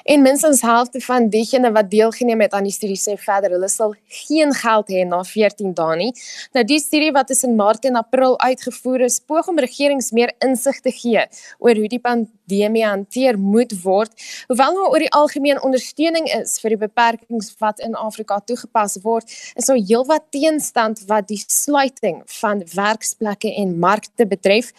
[0.04, 3.94] En minstens helfte van diegene wat deelgeneem het aan die studie sê verder hulle sal
[4.26, 6.10] geen geld hê na 14 dae nie.
[6.52, 10.82] Nou die studie wat tussen Maart en April uitgevoer is, poog om regerings meer insig
[10.84, 11.24] te gee
[11.58, 14.12] oor hoe die pandemie pandemie hanteer moet word.
[14.48, 19.30] Hoewel daar oor die algemeen ondersteuning is vir die beperkings wat in Afrika toegepas word,
[19.56, 24.72] is daar heelwat teenstand wat die sluiting van werksplekke en markte betref.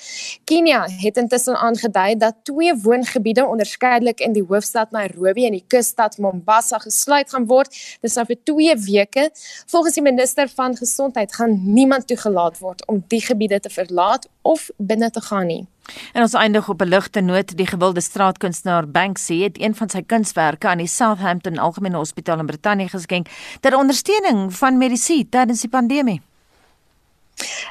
[0.46, 6.18] Kenia het intussen aangedui dat twee woongebiede onderskeidelik in die hoofstad Nairobi en die kusstad
[6.18, 7.74] Mombasa gesluit gaan word.
[8.02, 9.30] Dis nou vir 2 weke.
[9.72, 14.70] Volgens die minister van gesondheid gaan niemand toegelaat word om die gebiede te verlaat of
[14.78, 15.64] binne te gaan nie.
[16.14, 17.58] En ons eindig op 'n ligte noot.
[17.58, 22.46] Die gewilde straatkunstenaar Banksy het een van sy kunswerke aan die Southampton Algemene Hospitaal in
[22.46, 23.28] Brittanje geskenk
[23.60, 26.22] ter ondersteuning van medisy tydens die pandemie.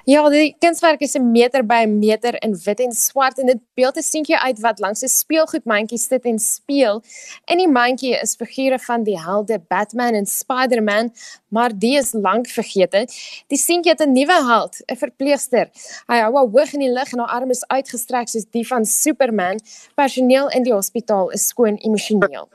[0.04, 3.60] Ja, die kunswerk is 'n meter by 'n meter in wit en swart en dit
[3.74, 7.02] beeld 'n seentjie uit wat langs 'n speelgoedmandjie sit en speel.
[7.44, 11.12] In die mandjie is figure van die helde Batman en Spider-Man,
[11.48, 13.06] maar die is lank vergete.
[13.46, 15.70] Die seentjie het 'n nuwe held, 'n verpleegster.
[16.06, 19.60] Hy hou hoog in die lug en haar arms is uitgestrek soos die van Superman.
[19.94, 22.48] Personeel in die hospitaal is skoon emosioneel.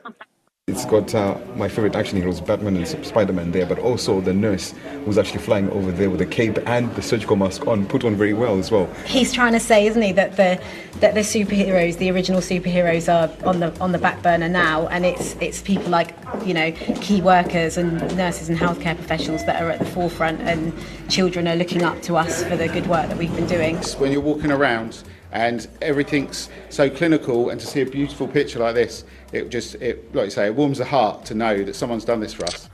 [0.68, 4.34] It's got uh, my favorite action heroes, Batman and Spider Man, there, but also the
[4.34, 4.74] nurse
[5.06, 8.16] who's actually flying over there with a cape and the surgical mask on, put on
[8.16, 8.84] very well as well.
[9.06, 10.60] He's trying to say, isn't he, that the
[11.00, 15.06] that the superheroes, the original superheroes, are on the on the back burner now, and
[15.06, 19.70] it's it's people like you know key workers and nurses and healthcare professionals that are
[19.70, 20.74] at the forefront, and
[21.08, 23.78] children are looking up to us for the good work that we've been doing.
[23.98, 28.74] When you're walking around and everything's so clinical, and to see a beautiful picture like
[28.74, 32.04] this it just it like you say it warms the heart to know that someone's
[32.04, 32.68] done this for us.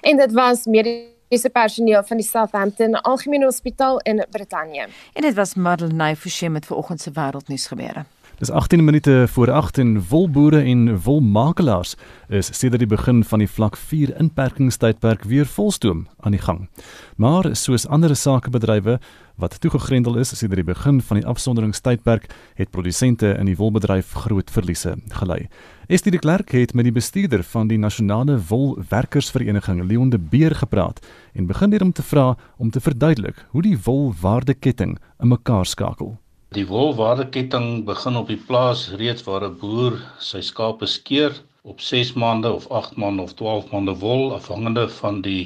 [0.00, 4.88] En dit was mediese personeel van die Southampton Algemene Hospitaal in Brittanje.
[5.12, 8.04] En dit was Madeleine Forsie met vanoggend se wêreldnuus gebeure.
[8.38, 11.96] Dis 18 minute voor 8 en wolboere en wolmakelaars
[12.28, 16.68] is sedert die begin van die vlak 4 inperkingstydperk weer volstoom aan die gang.
[17.16, 19.00] Maar soos ander sakebedrywe
[19.34, 24.54] wat toegegrendel is sedert die begin van die afsonderingstydperk, het produsente in die wolbedryf groot
[24.54, 25.48] verliese gely.
[25.88, 31.02] Estie de Klerk het met die bestuurder van die Nasionale Wolwerkersvereniging, Leon de Beer, gepraat
[31.34, 36.20] en begin hierom te vra om te verduidelik hoe die wolwaardeketting in mekaar skakel.
[36.56, 39.96] Die wolwaardeketting begin op die plaas reeds waar 'n boer
[40.28, 41.34] sy skape skeer
[41.72, 45.42] op 6 maande of 8 maande of 12 maande wol afhangende van die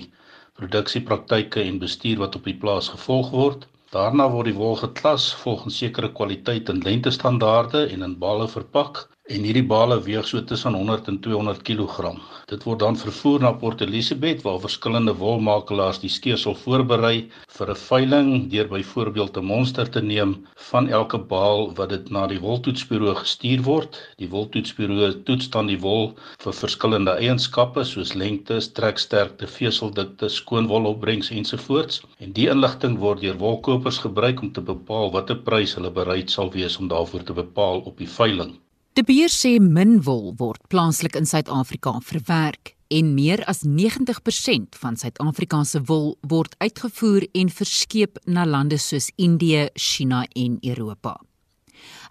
[0.61, 3.67] produksiepraktyke en bestuur wat op die plaas gevolg word.
[3.91, 9.45] Daarna word die wol geklas volgens sekere kwaliteit en lentestandaarde en in bale verpak en
[9.47, 12.11] hierdie bale weeg so tussen 100 en 200 kg.
[12.51, 17.81] Dit word dan vervoer na Port Elizabeth waar verskillende wolmakelaars die skeersel voorberei vir 'n
[17.83, 20.33] veiling deur byvoorbeeld 'n monster te neem
[20.71, 24.01] van elke baal wat dit na die woltoetsbureau gestuur word.
[24.19, 26.13] Die woltoetsbureau toets dan die wol
[26.45, 33.99] vir verskillende eienskappe soos lengte, treksterkte, veseldikte, skoonwolopbrengs ensovoorts en die inligting word deur wolkopers
[33.99, 37.97] gebruik om te bepaal watter prys hulle bereid sal wees om daarvoor te bepaal op
[37.99, 38.59] die veiling.
[38.93, 44.99] De Beer sê min wol word plaaslik in Suid-Afrika verwerk en meer as 90% van
[45.01, 51.15] Suid-Afrika se wol word uitgevoer en verskeep na lande soos Indië, China en Europa.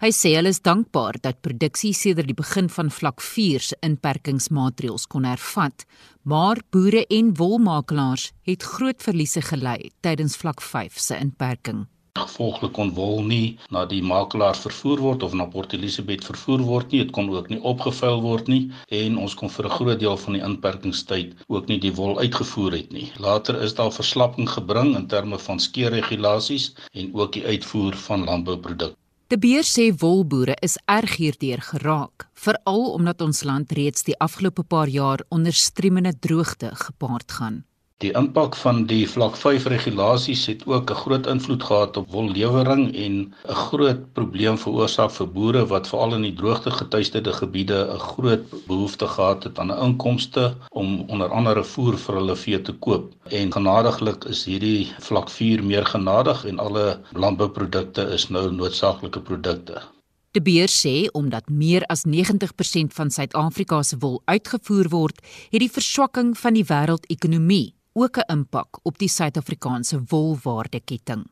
[0.02, 5.06] Hy sê hulle is dankbaar dat produksie sedert die begin van vlak 4 se inperkingsmaatreëls
[5.06, 5.86] kon hervat,
[6.26, 11.86] maar boere en wolmakelaars het groot verliese gely tydens vlak 5 se inperking.
[12.20, 16.90] Gevolglik kon wol nie na die makelaars vervoer word of na Port Elizabeth vervoer word
[16.92, 17.00] nie.
[17.04, 18.60] Dit kon ook nie opgevuil word nie
[18.98, 22.76] en ons kon vir 'n groot deel van die inperkingstyd ook nie die wol uitgevoer
[22.80, 23.08] het nie.
[23.28, 28.96] Later is daar verslapping gebring in terme van skeerregulasies en ook die uitvoer van landbouprodukte.
[29.32, 34.62] De Beer sê wolboere is erg hierdeur geraak, veral omdat ons land reeds die afgelope
[34.62, 37.64] paar jaar onder stremende droogte gepaard gaan.
[38.02, 42.82] Die impak van die vlak 5 regulasies het ook 'n groot invloed gehad op wollewering
[43.04, 43.12] en
[43.48, 48.44] 'n groot probleem veroorsaak vir boere wat veral in die droogte getuieerde gebiede 'n groot
[48.66, 53.12] behoefte gehad het aan 'n inkomste om onder andere voer vir hulle vee te koop.
[53.30, 59.82] En genadiglik is hierdie vlak 4 meer genadig en alle landbouprodukte is nou noodsaaklike produkte.
[60.30, 65.70] De Beer sê omdat meer as 90% van Suid-Afrika se wol uitgevoer word, het die
[65.70, 71.24] verswakking van die wêreldekonomie ook 'n impak op die Suid-Afrikaanse wolwaardeketting.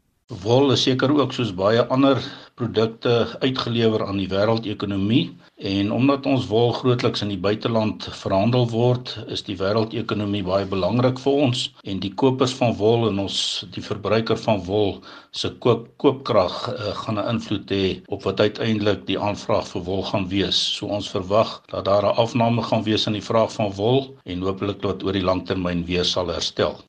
[0.42, 2.22] Wol is seker ook soos baie ander
[2.54, 9.12] produkte uitgelewer aan die wêreldekonomie en omdat ons wol grootliks in die buiteland verhandel word,
[9.28, 13.36] is die wêreldekonomie baie belangrik vir ons en die kopers van wol en ons
[13.74, 14.96] die verbruiker van wol
[15.36, 20.02] se koop koopkrag uh, gaan 'n invloed hê op wat uiteindelik die aanvraag vir wol
[20.02, 20.56] gaan wees.
[20.56, 24.42] So ons verwag dat daar 'n afname gaan wees in die vraag van wol en
[24.42, 26.80] hopelik dat oor die langtermyn weer sal herstel.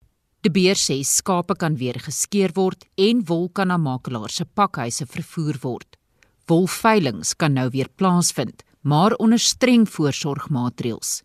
[0.42, 5.06] De Beer sê skape kan weer geskeer word en wol kan na makelaars se pakhuise
[5.06, 6.01] vervoer word.
[6.52, 11.22] Wolveilings kan nou weer plaasvind, maar onder streng voorsorgmaatreëls.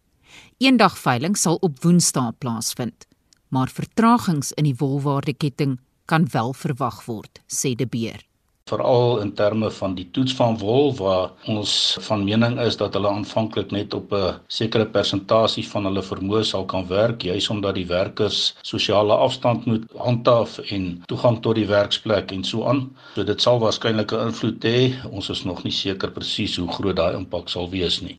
[0.63, 3.09] Eendagveiling sal op Woensdae plaasvind,
[3.51, 8.26] maar vertragings in die wolwaardeketting kan wel verwag word, sê De Beer
[8.67, 13.13] veral in terme van die toets van wol waar ons van mening is dat hulle
[13.15, 17.87] aanvanklik net op 'n sekere persentasie van hulle vermoë sal kan werk juis omdat die
[17.87, 22.91] werkers sosiale afstand moet handhaaf en toegang tot die werksplek en so aan.
[23.15, 25.11] So dit sal waarskynlik 'n invloed hê.
[25.11, 28.19] Ons is nog nie seker presies hoe groot daai impak sal wees nie.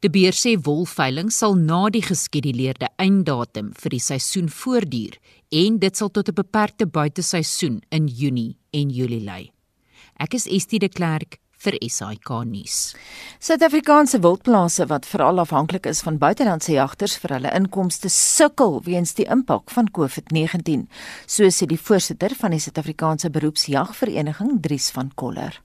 [0.00, 5.18] Die beer sê wolveiling sal na die geskeduleerde einddatum vir die seisoen voortduur
[5.50, 9.52] en dit sal tot 'n beperkte buiteseisoen in Junie en Julie lei.
[10.22, 12.76] Ek is Estie de Klerk vir SAK nuus.
[13.42, 19.26] Suid-Afrikaanse wildplase wat veral afhanklik is van buitelandse jagters vir hulle inkomste sukkel weens die
[19.26, 20.84] impak van COVID-19,
[21.26, 25.58] so sê die voorsitter van die Suid-Afrikaanse Beroepsjagvereniging, Dries van Koller.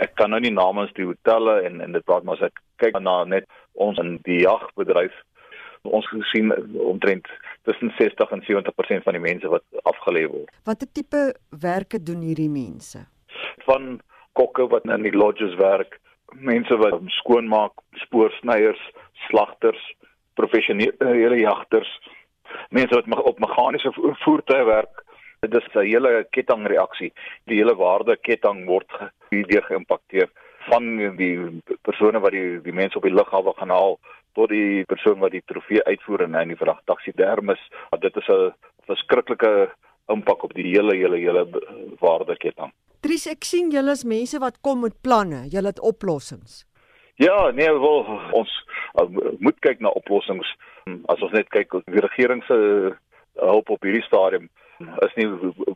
[0.00, 2.96] Ek kan nou nie namens die hotelle en en dit praat maar as ek kyk
[3.04, 3.44] na net
[3.76, 5.12] ons in die jagbedryf
[5.84, 6.48] ons gesien
[6.80, 7.28] omtrent
[7.68, 10.48] tussen 60 en 70% van die mense wat afgelê word.
[10.64, 13.04] Watter tipe werke doen hierdie mense?
[13.70, 14.00] Van
[14.38, 15.98] kokke wat in die lodges werk,
[16.34, 17.72] mense wat skoonmaak,
[18.04, 18.80] spoorsnyers,
[19.28, 19.80] slagters,
[20.38, 21.90] professionele jagters,
[22.74, 23.92] mense wat op meganiese
[24.24, 25.04] voertuie werk.
[25.40, 27.12] Dit is 'n hele kettingreaksie.
[27.46, 28.90] Die hele waardeketting word
[29.30, 30.28] hierdeur geïmpakteer
[30.70, 33.98] van die persone wat die die mense op die lughawe gaan haal
[34.34, 37.62] tot die persoon wat die trofee uitvoer en in die vrag taksidermis.
[38.00, 38.52] Dit is 'n
[38.86, 39.70] verskriklike
[40.08, 41.46] impak op die hele hele hele
[42.00, 42.72] waardeketting.
[43.08, 46.66] Dries, ek sien julle is mense wat kom met planne, julle het oplossings.
[47.16, 48.04] Ja, nee, wel
[48.36, 48.50] ons
[49.00, 49.06] uh,
[49.40, 50.50] moet kyk na oplossings.
[51.08, 52.92] As ons net kyk die regering se uh,
[53.40, 54.50] hulp op hierdie stadium
[55.06, 55.26] is nie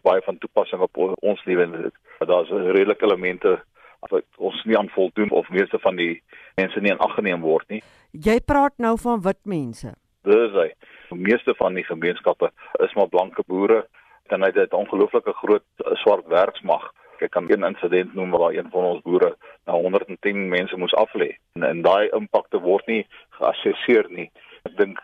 [0.05, 1.89] baie van toepassing op ons lewe.
[2.21, 3.57] Daar's redelike elemente
[4.05, 6.13] wat ons nie aan voldoen of meeste van die
[6.61, 7.81] mense nie in ag geneem word nie.
[8.13, 9.97] Jy praat nou van wit mense.
[10.29, 10.69] Dis hy.
[11.09, 12.53] Die meeste van die gemeenskappe
[12.85, 13.87] is maar blanke boere
[14.29, 16.93] en hy het 'n ongelooflike groot uh, swart werksmag.
[17.23, 19.35] Ek kan een insident noem waar een van ons boere
[19.67, 23.05] na 110 mense moes aflê en, en daai impakte word nie
[23.39, 24.31] geassesseer nie.
[24.67, 24.99] Ek dink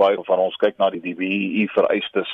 [0.00, 2.30] baie van ons kyk na die DBE vereistes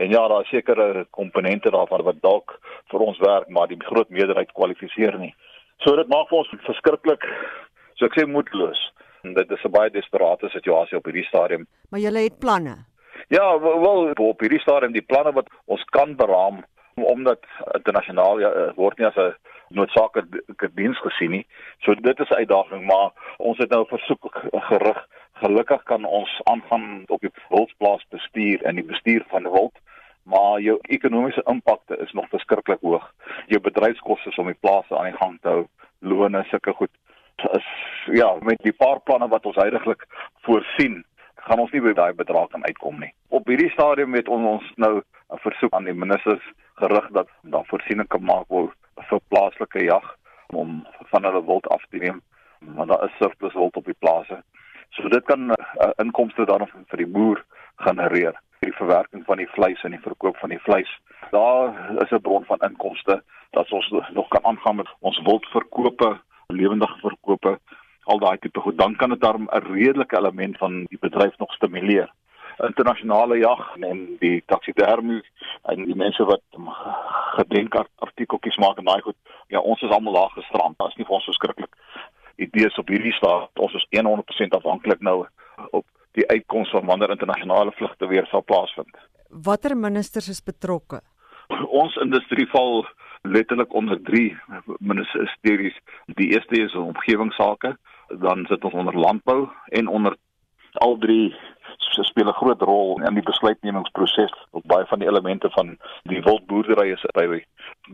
[0.00, 2.56] en ja, daar is sekere komponente daarvan wat dalk
[2.90, 5.34] vir ons werk, maar die groot meerderheid kwalifiseer nie.
[5.84, 7.26] So dit maak vir ons verskriklik
[7.98, 8.80] so ek sê moedeloos.
[9.24, 11.66] En dit is 'n baie desperate situasie op hierdie stadium.
[11.90, 12.76] Maar julle het planne.
[13.28, 16.64] Ja, wel op hierdie stadium die planne wat ons kan beraam
[16.94, 19.34] omdat internasionaal ja, word nie as 'n
[19.68, 21.46] noodsaaklike diens gesien nie.
[21.78, 25.06] So dit is 'n uitdaging, maar ons het nou 'n versoek gerig.
[25.32, 29.78] Gelukkig kan ons aangaan op die wildplaas bestuur en die bestuur van wild,
[30.22, 33.12] maar jou ekonomiese impakte is nog verskriklik hoog.
[33.46, 35.66] Jou bedryfskoste om die plase aan die gang te hou,
[35.98, 36.90] lone sulke goed
[37.52, 37.66] is
[38.12, 40.04] ja, met die paar planne wat ons heidaglik
[40.46, 43.12] voorsien, gaan ons nie by daai bedrag kan uitkom nie.
[43.28, 46.44] Op hierdie stadium het ons nou 'n versoek aan die ministers
[46.80, 48.76] gerig dat daar voorsiening kan maak word
[49.08, 50.06] vir plaaslike jag
[50.60, 52.20] om van hulle wild af te neem
[52.76, 54.42] want daar is surplus wild op die plase.
[54.90, 57.44] So dit kan uh, inkomste daarvan vir die boer
[57.86, 60.90] genereer die verwerking van die vleis en die verkoop van die vleis.
[61.30, 61.72] Daar
[62.04, 67.58] is 'n bron van inkomste dat ons nog kan aangaan met ons wildverkope, lewendige verkope,
[68.04, 68.78] al daai tipe goed.
[68.78, 72.12] Dan kan dit dan 'n redelike element van die bedryf nog stimuleer
[72.66, 75.22] internasionale jag en die taksidermie
[75.72, 76.42] en die mense wat
[77.36, 79.16] gedenk artikeltjies maak en daai goed.
[79.48, 80.78] Ja, ons is almal daar gestrand.
[80.78, 81.74] Dit is nie vir ons verskriklik
[82.40, 83.50] idees op hierdie staat.
[83.60, 85.24] Ons is 100% afhanklik nou
[85.70, 85.86] op
[86.18, 88.96] die uitkoms van wanneer internasionale vlugte weer sal plaasvind.
[89.28, 91.00] Watter ministers is betrokke?
[91.68, 92.86] Ons industrie val
[93.22, 94.36] letterlik onder drie
[94.78, 95.76] ministeries.
[96.18, 97.76] Die eerste is omgewingsake,
[98.24, 100.16] dan sit ons onder landbou en onder
[100.72, 101.34] al drie
[101.80, 106.92] speel 'n groot rol in die besluitnemingsproses op baie van die elemente van die wildboerdery
[106.92, 107.44] is by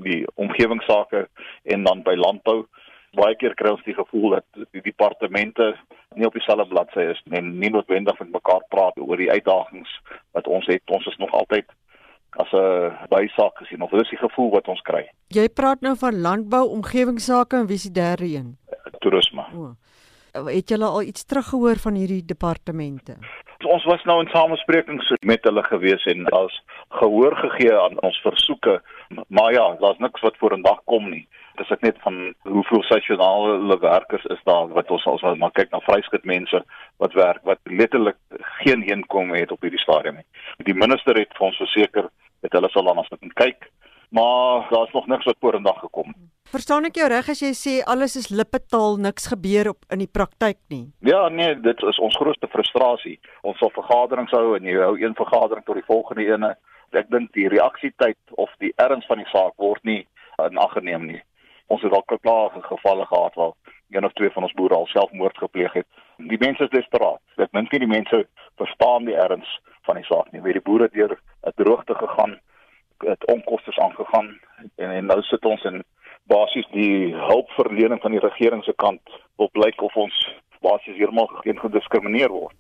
[0.03, 1.29] die omgewingsake
[1.63, 2.67] en dan by landbou.
[3.13, 5.77] Baie keer kry ons die gevoel dat die departemente
[6.15, 10.01] nie op dieselfde bladsy is en nie noodwendig met mekaar praat oor die uitdagings
[10.33, 10.83] wat ons het.
[10.87, 11.65] Ons is nog altyd
[12.31, 15.09] as 'n bysaak gesien of dis die gevoel wat ons kry.
[15.29, 18.59] Jy praat nou van landbou omgewingsake en wie is die derde een?
[18.99, 19.45] Toerisme.
[19.55, 19.75] Oh
[20.45, 23.17] het julle al iets teruggehoor van hierdie departemente?
[23.65, 26.63] Ons was nou in samesprekings met hulle gewees en daar's
[26.99, 28.83] gehoor gegee aan ons versoeke,
[29.29, 31.27] maar ja, daar's niks wat voor 'n dag kom nie.
[31.57, 35.81] Dis ek net van hoeveel sessionale werkers is daar wat ons as maar kyk na
[35.81, 36.65] vryskut mense
[36.97, 38.17] wat werk wat letterlik
[38.61, 40.27] geen inkomste het op hierdie stadium nie.
[40.59, 42.09] Die minister het vir ons verseker
[42.41, 43.71] dat hulle sal dan as dit kyk
[44.19, 46.15] maar daar's nog niks wat voor in dag gekom.
[46.51, 50.13] Verstaan ek jou reg as jy sê alles is lippetaal, niks gebeur op in die
[50.19, 50.85] praktyk nie?
[51.05, 53.17] Ja, nee, dit is ons grootste frustrasie.
[53.43, 56.55] Ons sal vergaderings hou en jy hou een vergadering tot die volgende ene.
[56.97, 60.05] Ek dink die reaksietyd of die erns van die saak word nie
[60.47, 61.21] in ag geneem nie.
[61.67, 63.53] Ons het al klaar gevalle gehad waar
[63.91, 65.87] een of twee van ons boere al selfmoord gepleeg het.
[66.31, 67.21] Die mense is desperaat.
[67.37, 68.25] Ek dink nie die mense
[68.57, 69.51] verstaan die erns
[69.85, 70.43] van die saak nie.
[70.47, 72.39] Wie die boere deur 'n droogte gegaan
[72.99, 74.39] het onkoste aangegaan
[74.77, 75.85] en, en nou sit ons in
[76.27, 80.17] basies die hulpverlening van die regering se kant wil blyk of ons
[80.61, 82.55] basies heeltemal geen gediskrimineer word.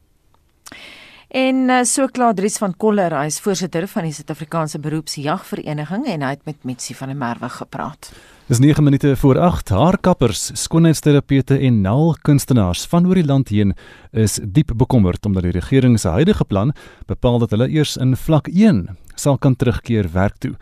[1.28, 6.22] En uh, so klaar Dries van Koller, hy is voorsitter van die Suid-Afrikaanse Beroepsjagvereniging en
[6.22, 8.12] hy het met Mitsi van der Merwe gepraat.
[8.46, 9.72] Dis 9 minute voor 8.
[9.74, 13.74] Haarkappers, skoonheidsterapeute en naalkunstenaars van oor die land heen
[14.14, 16.70] is diep bekommerd omdat die regering se huidige plan
[17.10, 18.86] bepaal dat hulle eers in vlak 1
[19.18, 20.54] sal kan terugkeer werk toe.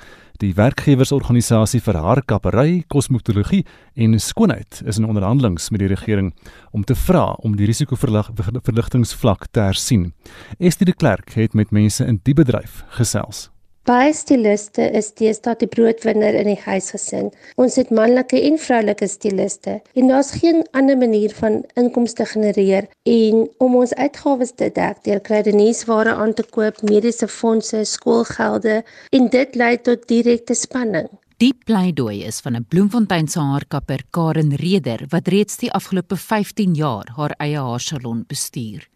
[0.42, 3.62] Die werkgewersorganisasie vir haarkappery, kosmetologie
[3.94, 6.32] en skoonheid is in onderhandelinge met die regering
[6.74, 10.10] om te vra om die risikoverligtingsvlak te hersien.
[10.58, 13.53] Estie de Klerk het met mense in die bedryf gesels.
[13.84, 17.26] Baie stiliste is deesdae die broodwinner in die huisgesin.
[17.60, 23.42] Ons het manlike en vroulike stiliste en daar's geen ander manier van inkomste genereer en
[23.66, 28.78] om ons uitgawes te dek deur kruideniersware aan te koop, mediese fondse, skoolgelde
[29.12, 31.12] en dit lei tot direkte spanning.
[31.44, 36.74] Die pleidooi is van 'n Bloemfontein se haarkapper Karen Reder wat reeds die afgelope 15
[36.74, 38.93] jaar haar eie haarsalon bestuur.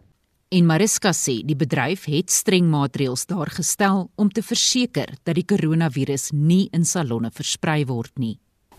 [0.52, 5.46] En Mariska sê die bedryf het streng maatreëls daar gestel om te verseker dat die
[5.48, 8.34] koronavirus nie in salonne versprei word nie.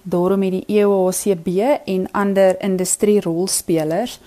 [0.04, 1.48] Daarom het die EOHCB
[1.88, 4.18] en ander industrierolspelers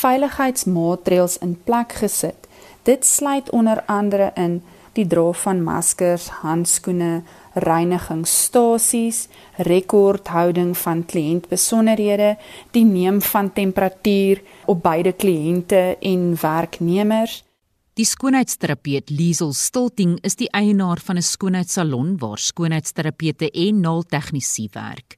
[0.00, 2.50] veiligheidsmaatreëls in plek gesit.
[2.82, 4.58] Dit sluit onder andere in
[4.98, 7.22] die dra van maskers, handskoene,
[7.58, 12.36] reinigingsstasies, rekordhouding van kliëntbesonderhede,
[12.70, 17.42] die neem van temperatuur op beide kliënte en werknemers.
[17.98, 25.16] Die skoonheidsterapeut Liesel Stilting is die eienaar van 'n skoonheidssalon waar skoonheidsterapeute en naaltegnisie werk.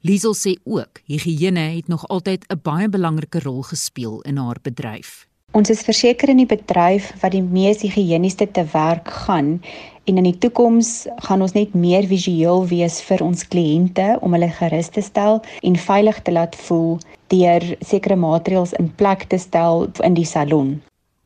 [0.00, 5.26] Liesel sê ook higiëne het nog altyd 'n baie belangrike rol gespeel in haar bedryf.
[5.52, 9.62] Ons is verseker in die bedryf wat die mees higiëniese te werk gaan
[10.06, 14.48] en in die toekoms gaan ons net meer visueel wees vir ons kliënte om hulle
[14.58, 16.98] gerus te stel en veilig te laat voel
[17.32, 20.76] deur sekere maatreëls in plek te stel in die salon.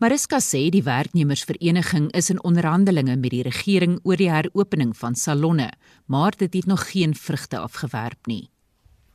[0.01, 5.69] Mariska sê die werknemersvereniging is in onderhandelinge met die regering oor die heropening van salonne,
[6.09, 8.49] maar dit het nog geen vrugte afgewerp nie.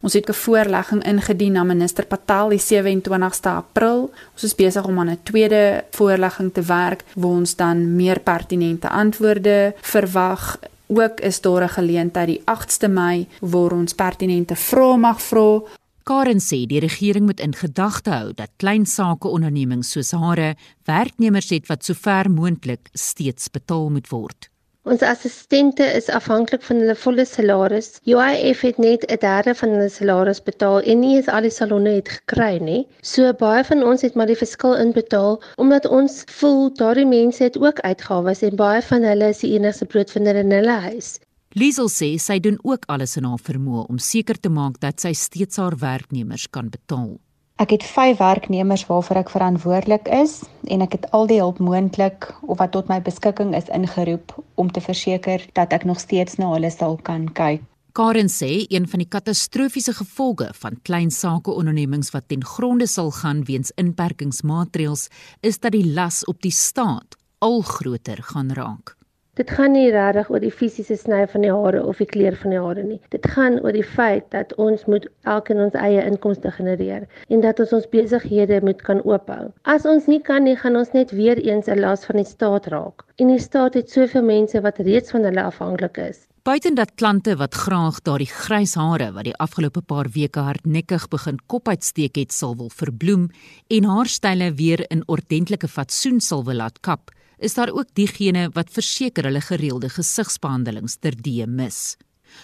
[0.05, 4.13] Ons het 'n voorlegging ingedien aan minister Patel die 27ste April.
[4.33, 8.89] Ons is besig om aan 'n tweede voorlegging te werk waar ons dan meer pertinente
[8.89, 10.59] antwoorde verwag.
[10.87, 15.61] Ook is daar 'n geleentheid die 8ste Mei waar ons pertinente vrae mag vra.
[16.03, 21.49] Karen sê die regering moet in gedagte hou dat klein sake ondernemings soos hare werknemers
[21.49, 24.49] het wat sover moontlik steeds betaal moet word.
[24.85, 27.87] Ons assistente is afhanklik van hulle volle salaris.
[28.05, 31.95] UIF het net 'n derde van hulle salaris betaal en nie eens al die salonne
[31.95, 32.87] het gekry nie.
[33.01, 37.57] So baie van ons het maar die verskil inbetaal omdat ons voel daardie mense het
[37.57, 41.19] ook uitgawes en baie van hulle is die enigste broodvinder in hulle huis.
[41.55, 45.13] Liesel sê sy doen ook alles in haar vermoë om seker te maak dat sy
[45.13, 47.17] steeds haar werknemers kan betaal.
[47.55, 52.27] Ek het 5 werknemers waarvoor ek verantwoordelik is en ek het al die hulp moontlik
[52.43, 56.49] of wat tot my beskikking is ingeroep om te verseker dat ek nog steeds na
[56.51, 57.63] hulle sal kan kyk.
[57.95, 63.13] Karen sê een van die katastrofiese gevolge van klein sake ondernemings wat ten gronde sal
[63.21, 65.07] gaan weens inperkingsmaatreëls
[65.39, 68.97] is dat die las op die staat al groter gaan raak.
[69.35, 72.53] Dit gaan nie regtig oor die fisiese sny van die hare of die kleur van
[72.53, 73.01] die hare nie.
[73.11, 77.59] Dit gaan oor die feit dat ons moet elkeen ons eie inkomste genereer en dat
[77.59, 79.49] ons ons besighede moet kan oophou.
[79.67, 82.71] As ons nie kan nie, gaan ons net weer eens 'n las van die staat
[82.71, 83.03] raak.
[83.19, 86.27] En die staat het soveel mense wat reeds van hulle afhanklik is.
[86.45, 91.39] Buiten dat klante wat graag daardie grys hare wat die afgelope paar weke hardnekkig begin
[91.47, 93.31] kop uitsteek het, sal wil verbloem
[93.67, 98.73] en haarstyle weer in ordentlike fatsoen sal wil laat kap, is daar ook diegene wat
[98.73, 101.95] verseker hulle gereelde gesigsbehandelings terdee mis.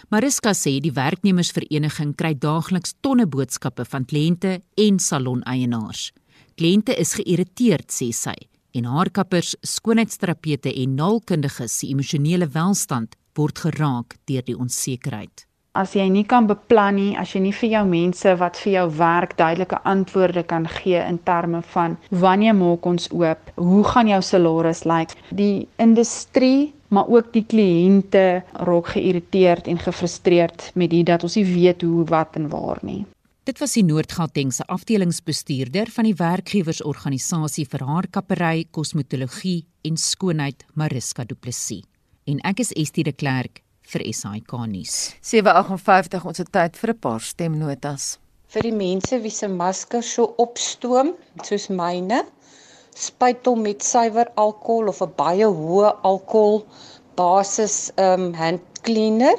[0.10, 6.12] Mariska sê die werknemersvereniging kry daagliks tonne boodskappe van kliënte en saloneienaars.
[6.60, 8.36] Kliënte is geïrriteerd, sê sy,
[8.78, 15.46] en haarkappers, skoonheidsterapeute en naalkundiges se emosionele welstand word geraak deur die onsekerheid.
[15.72, 18.88] As jy nie kan beplan nie, as jy nie vir jou mense wat vir jou
[18.98, 24.20] werk duidelike antwoorde kan gee in terme van wanneer maak ons oop, hoe gaan jou
[24.20, 25.16] salaris lyk?
[25.16, 25.38] Like?
[25.40, 31.48] Die industrie, maar ook die kliënte raak geïrriteerd en gefrustreerd met dit dat ons nie
[31.54, 33.06] weet hoe wat en waar nie.
[33.48, 41.40] Dit was die Noord-Gautengse afdelingsbestuurder van die werkgewersorganisasie vir haarkappery, kosmetologie en skoonheid, Mariska Du
[41.40, 41.88] Plessis.
[42.28, 44.96] En ek is Estie de Klerk vir SAK nuus.
[45.22, 48.18] 7:58 ons het tyd vir 'n paar stemnotas.
[48.52, 51.14] Vir die mense wie se maskers so opstoom,
[51.44, 52.26] soos myne,
[52.96, 56.66] spuit hom met suiwer alkohol of 'n baie hoë alkohol
[57.16, 59.38] basis um hand cleaner.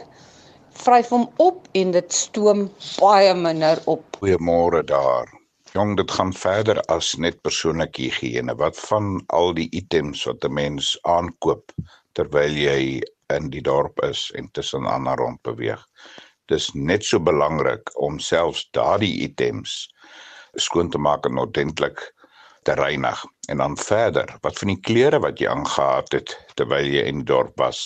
[0.73, 4.05] Vryf hom op en dit stoom baie minder op.
[4.21, 5.29] Goeiemôre daar.
[5.73, 8.57] Jong, dit gaan verder as net persoonlike higiëne.
[8.57, 11.73] Wat van al die items wat 'n mens aankoop
[12.13, 13.01] terwyl jy
[13.37, 15.83] in die dorp is en tussen ander rond beweeg.
[16.51, 19.87] Dis net so belangrik om selfs daardie items
[20.61, 22.03] skoon te maak en ordentlik
[22.63, 23.25] te reinig.
[23.49, 27.31] En dan verder, wat van die klere wat jy aangetree het terwyl jy in die
[27.31, 27.81] dorp was?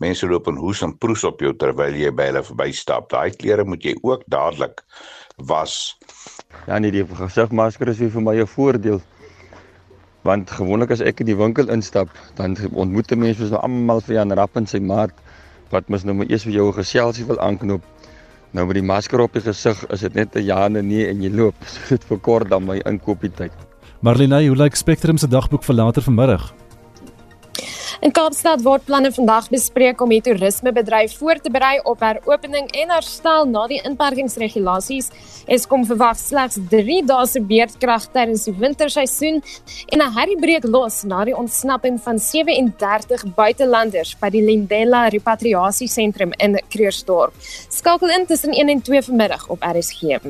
[0.00, 3.10] Mense loop en hoes en proes op jou terwyl jy by hulle verbystap.
[3.12, 4.80] Daai klere moet jy ook dadelik
[5.50, 5.96] was.
[6.66, 9.02] Ja nee, die gesigmasker is vir my 'n voordeel
[10.26, 14.18] want gewoonlik as ek in die winkel instap, dan ontmoet die mense nou almal vir
[14.18, 15.14] Jan Rapp en sy maat
[15.72, 17.82] wat mos nou maar eers vir jou 'n geselsie wil aanknoop.
[18.52, 21.08] Nou met die masker op die gesig is dit net 'n ja en 'n nee
[21.08, 21.54] en jy loop.
[21.72, 23.52] So dit verkort dan my inkopietyd.
[24.00, 26.65] Marlene, hoe lyk Spectrum se dagboek vir later vanmiddag?
[28.04, 32.92] In Kaapstad word planne vandag bespreek om die toerismebedryf voor te berei op heropening en
[32.92, 35.08] herstel na die inperkingsregulasies.
[35.56, 39.40] Eskom verwag slegs 3 dae se beurtkrag tydens die winterseisoen
[39.88, 46.60] en 'n herriebreek los na die ontsnapping van 37 buitelanders by die Lindela Repatriasiesentrum in
[46.68, 47.32] Kreursdorp.
[47.70, 50.20] Skakel in tussen 1 en 2 vanmiddag op RSG.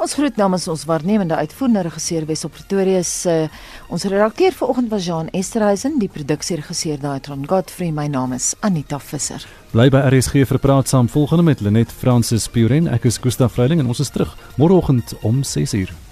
[0.00, 3.10] Ons groet namens ons waarnemende uitvoerende regisseur Wesop Pretorius.
[3.28, 3.50] Uh,
[3.92, 7.90] ons redakteur vanoggend was Jean Esterhuizen, die produksieregisseur Daitron Godfrey.
[7.92, 9.44] My naam is Anita Visser.
[9.74, 12.88] Bly by RSG vir praat saam volgende met Lenet Fransis Puren.
[12.88, 16.09] Ek is Gustaf Vreiling en ons is terug môreoggend om 6:00.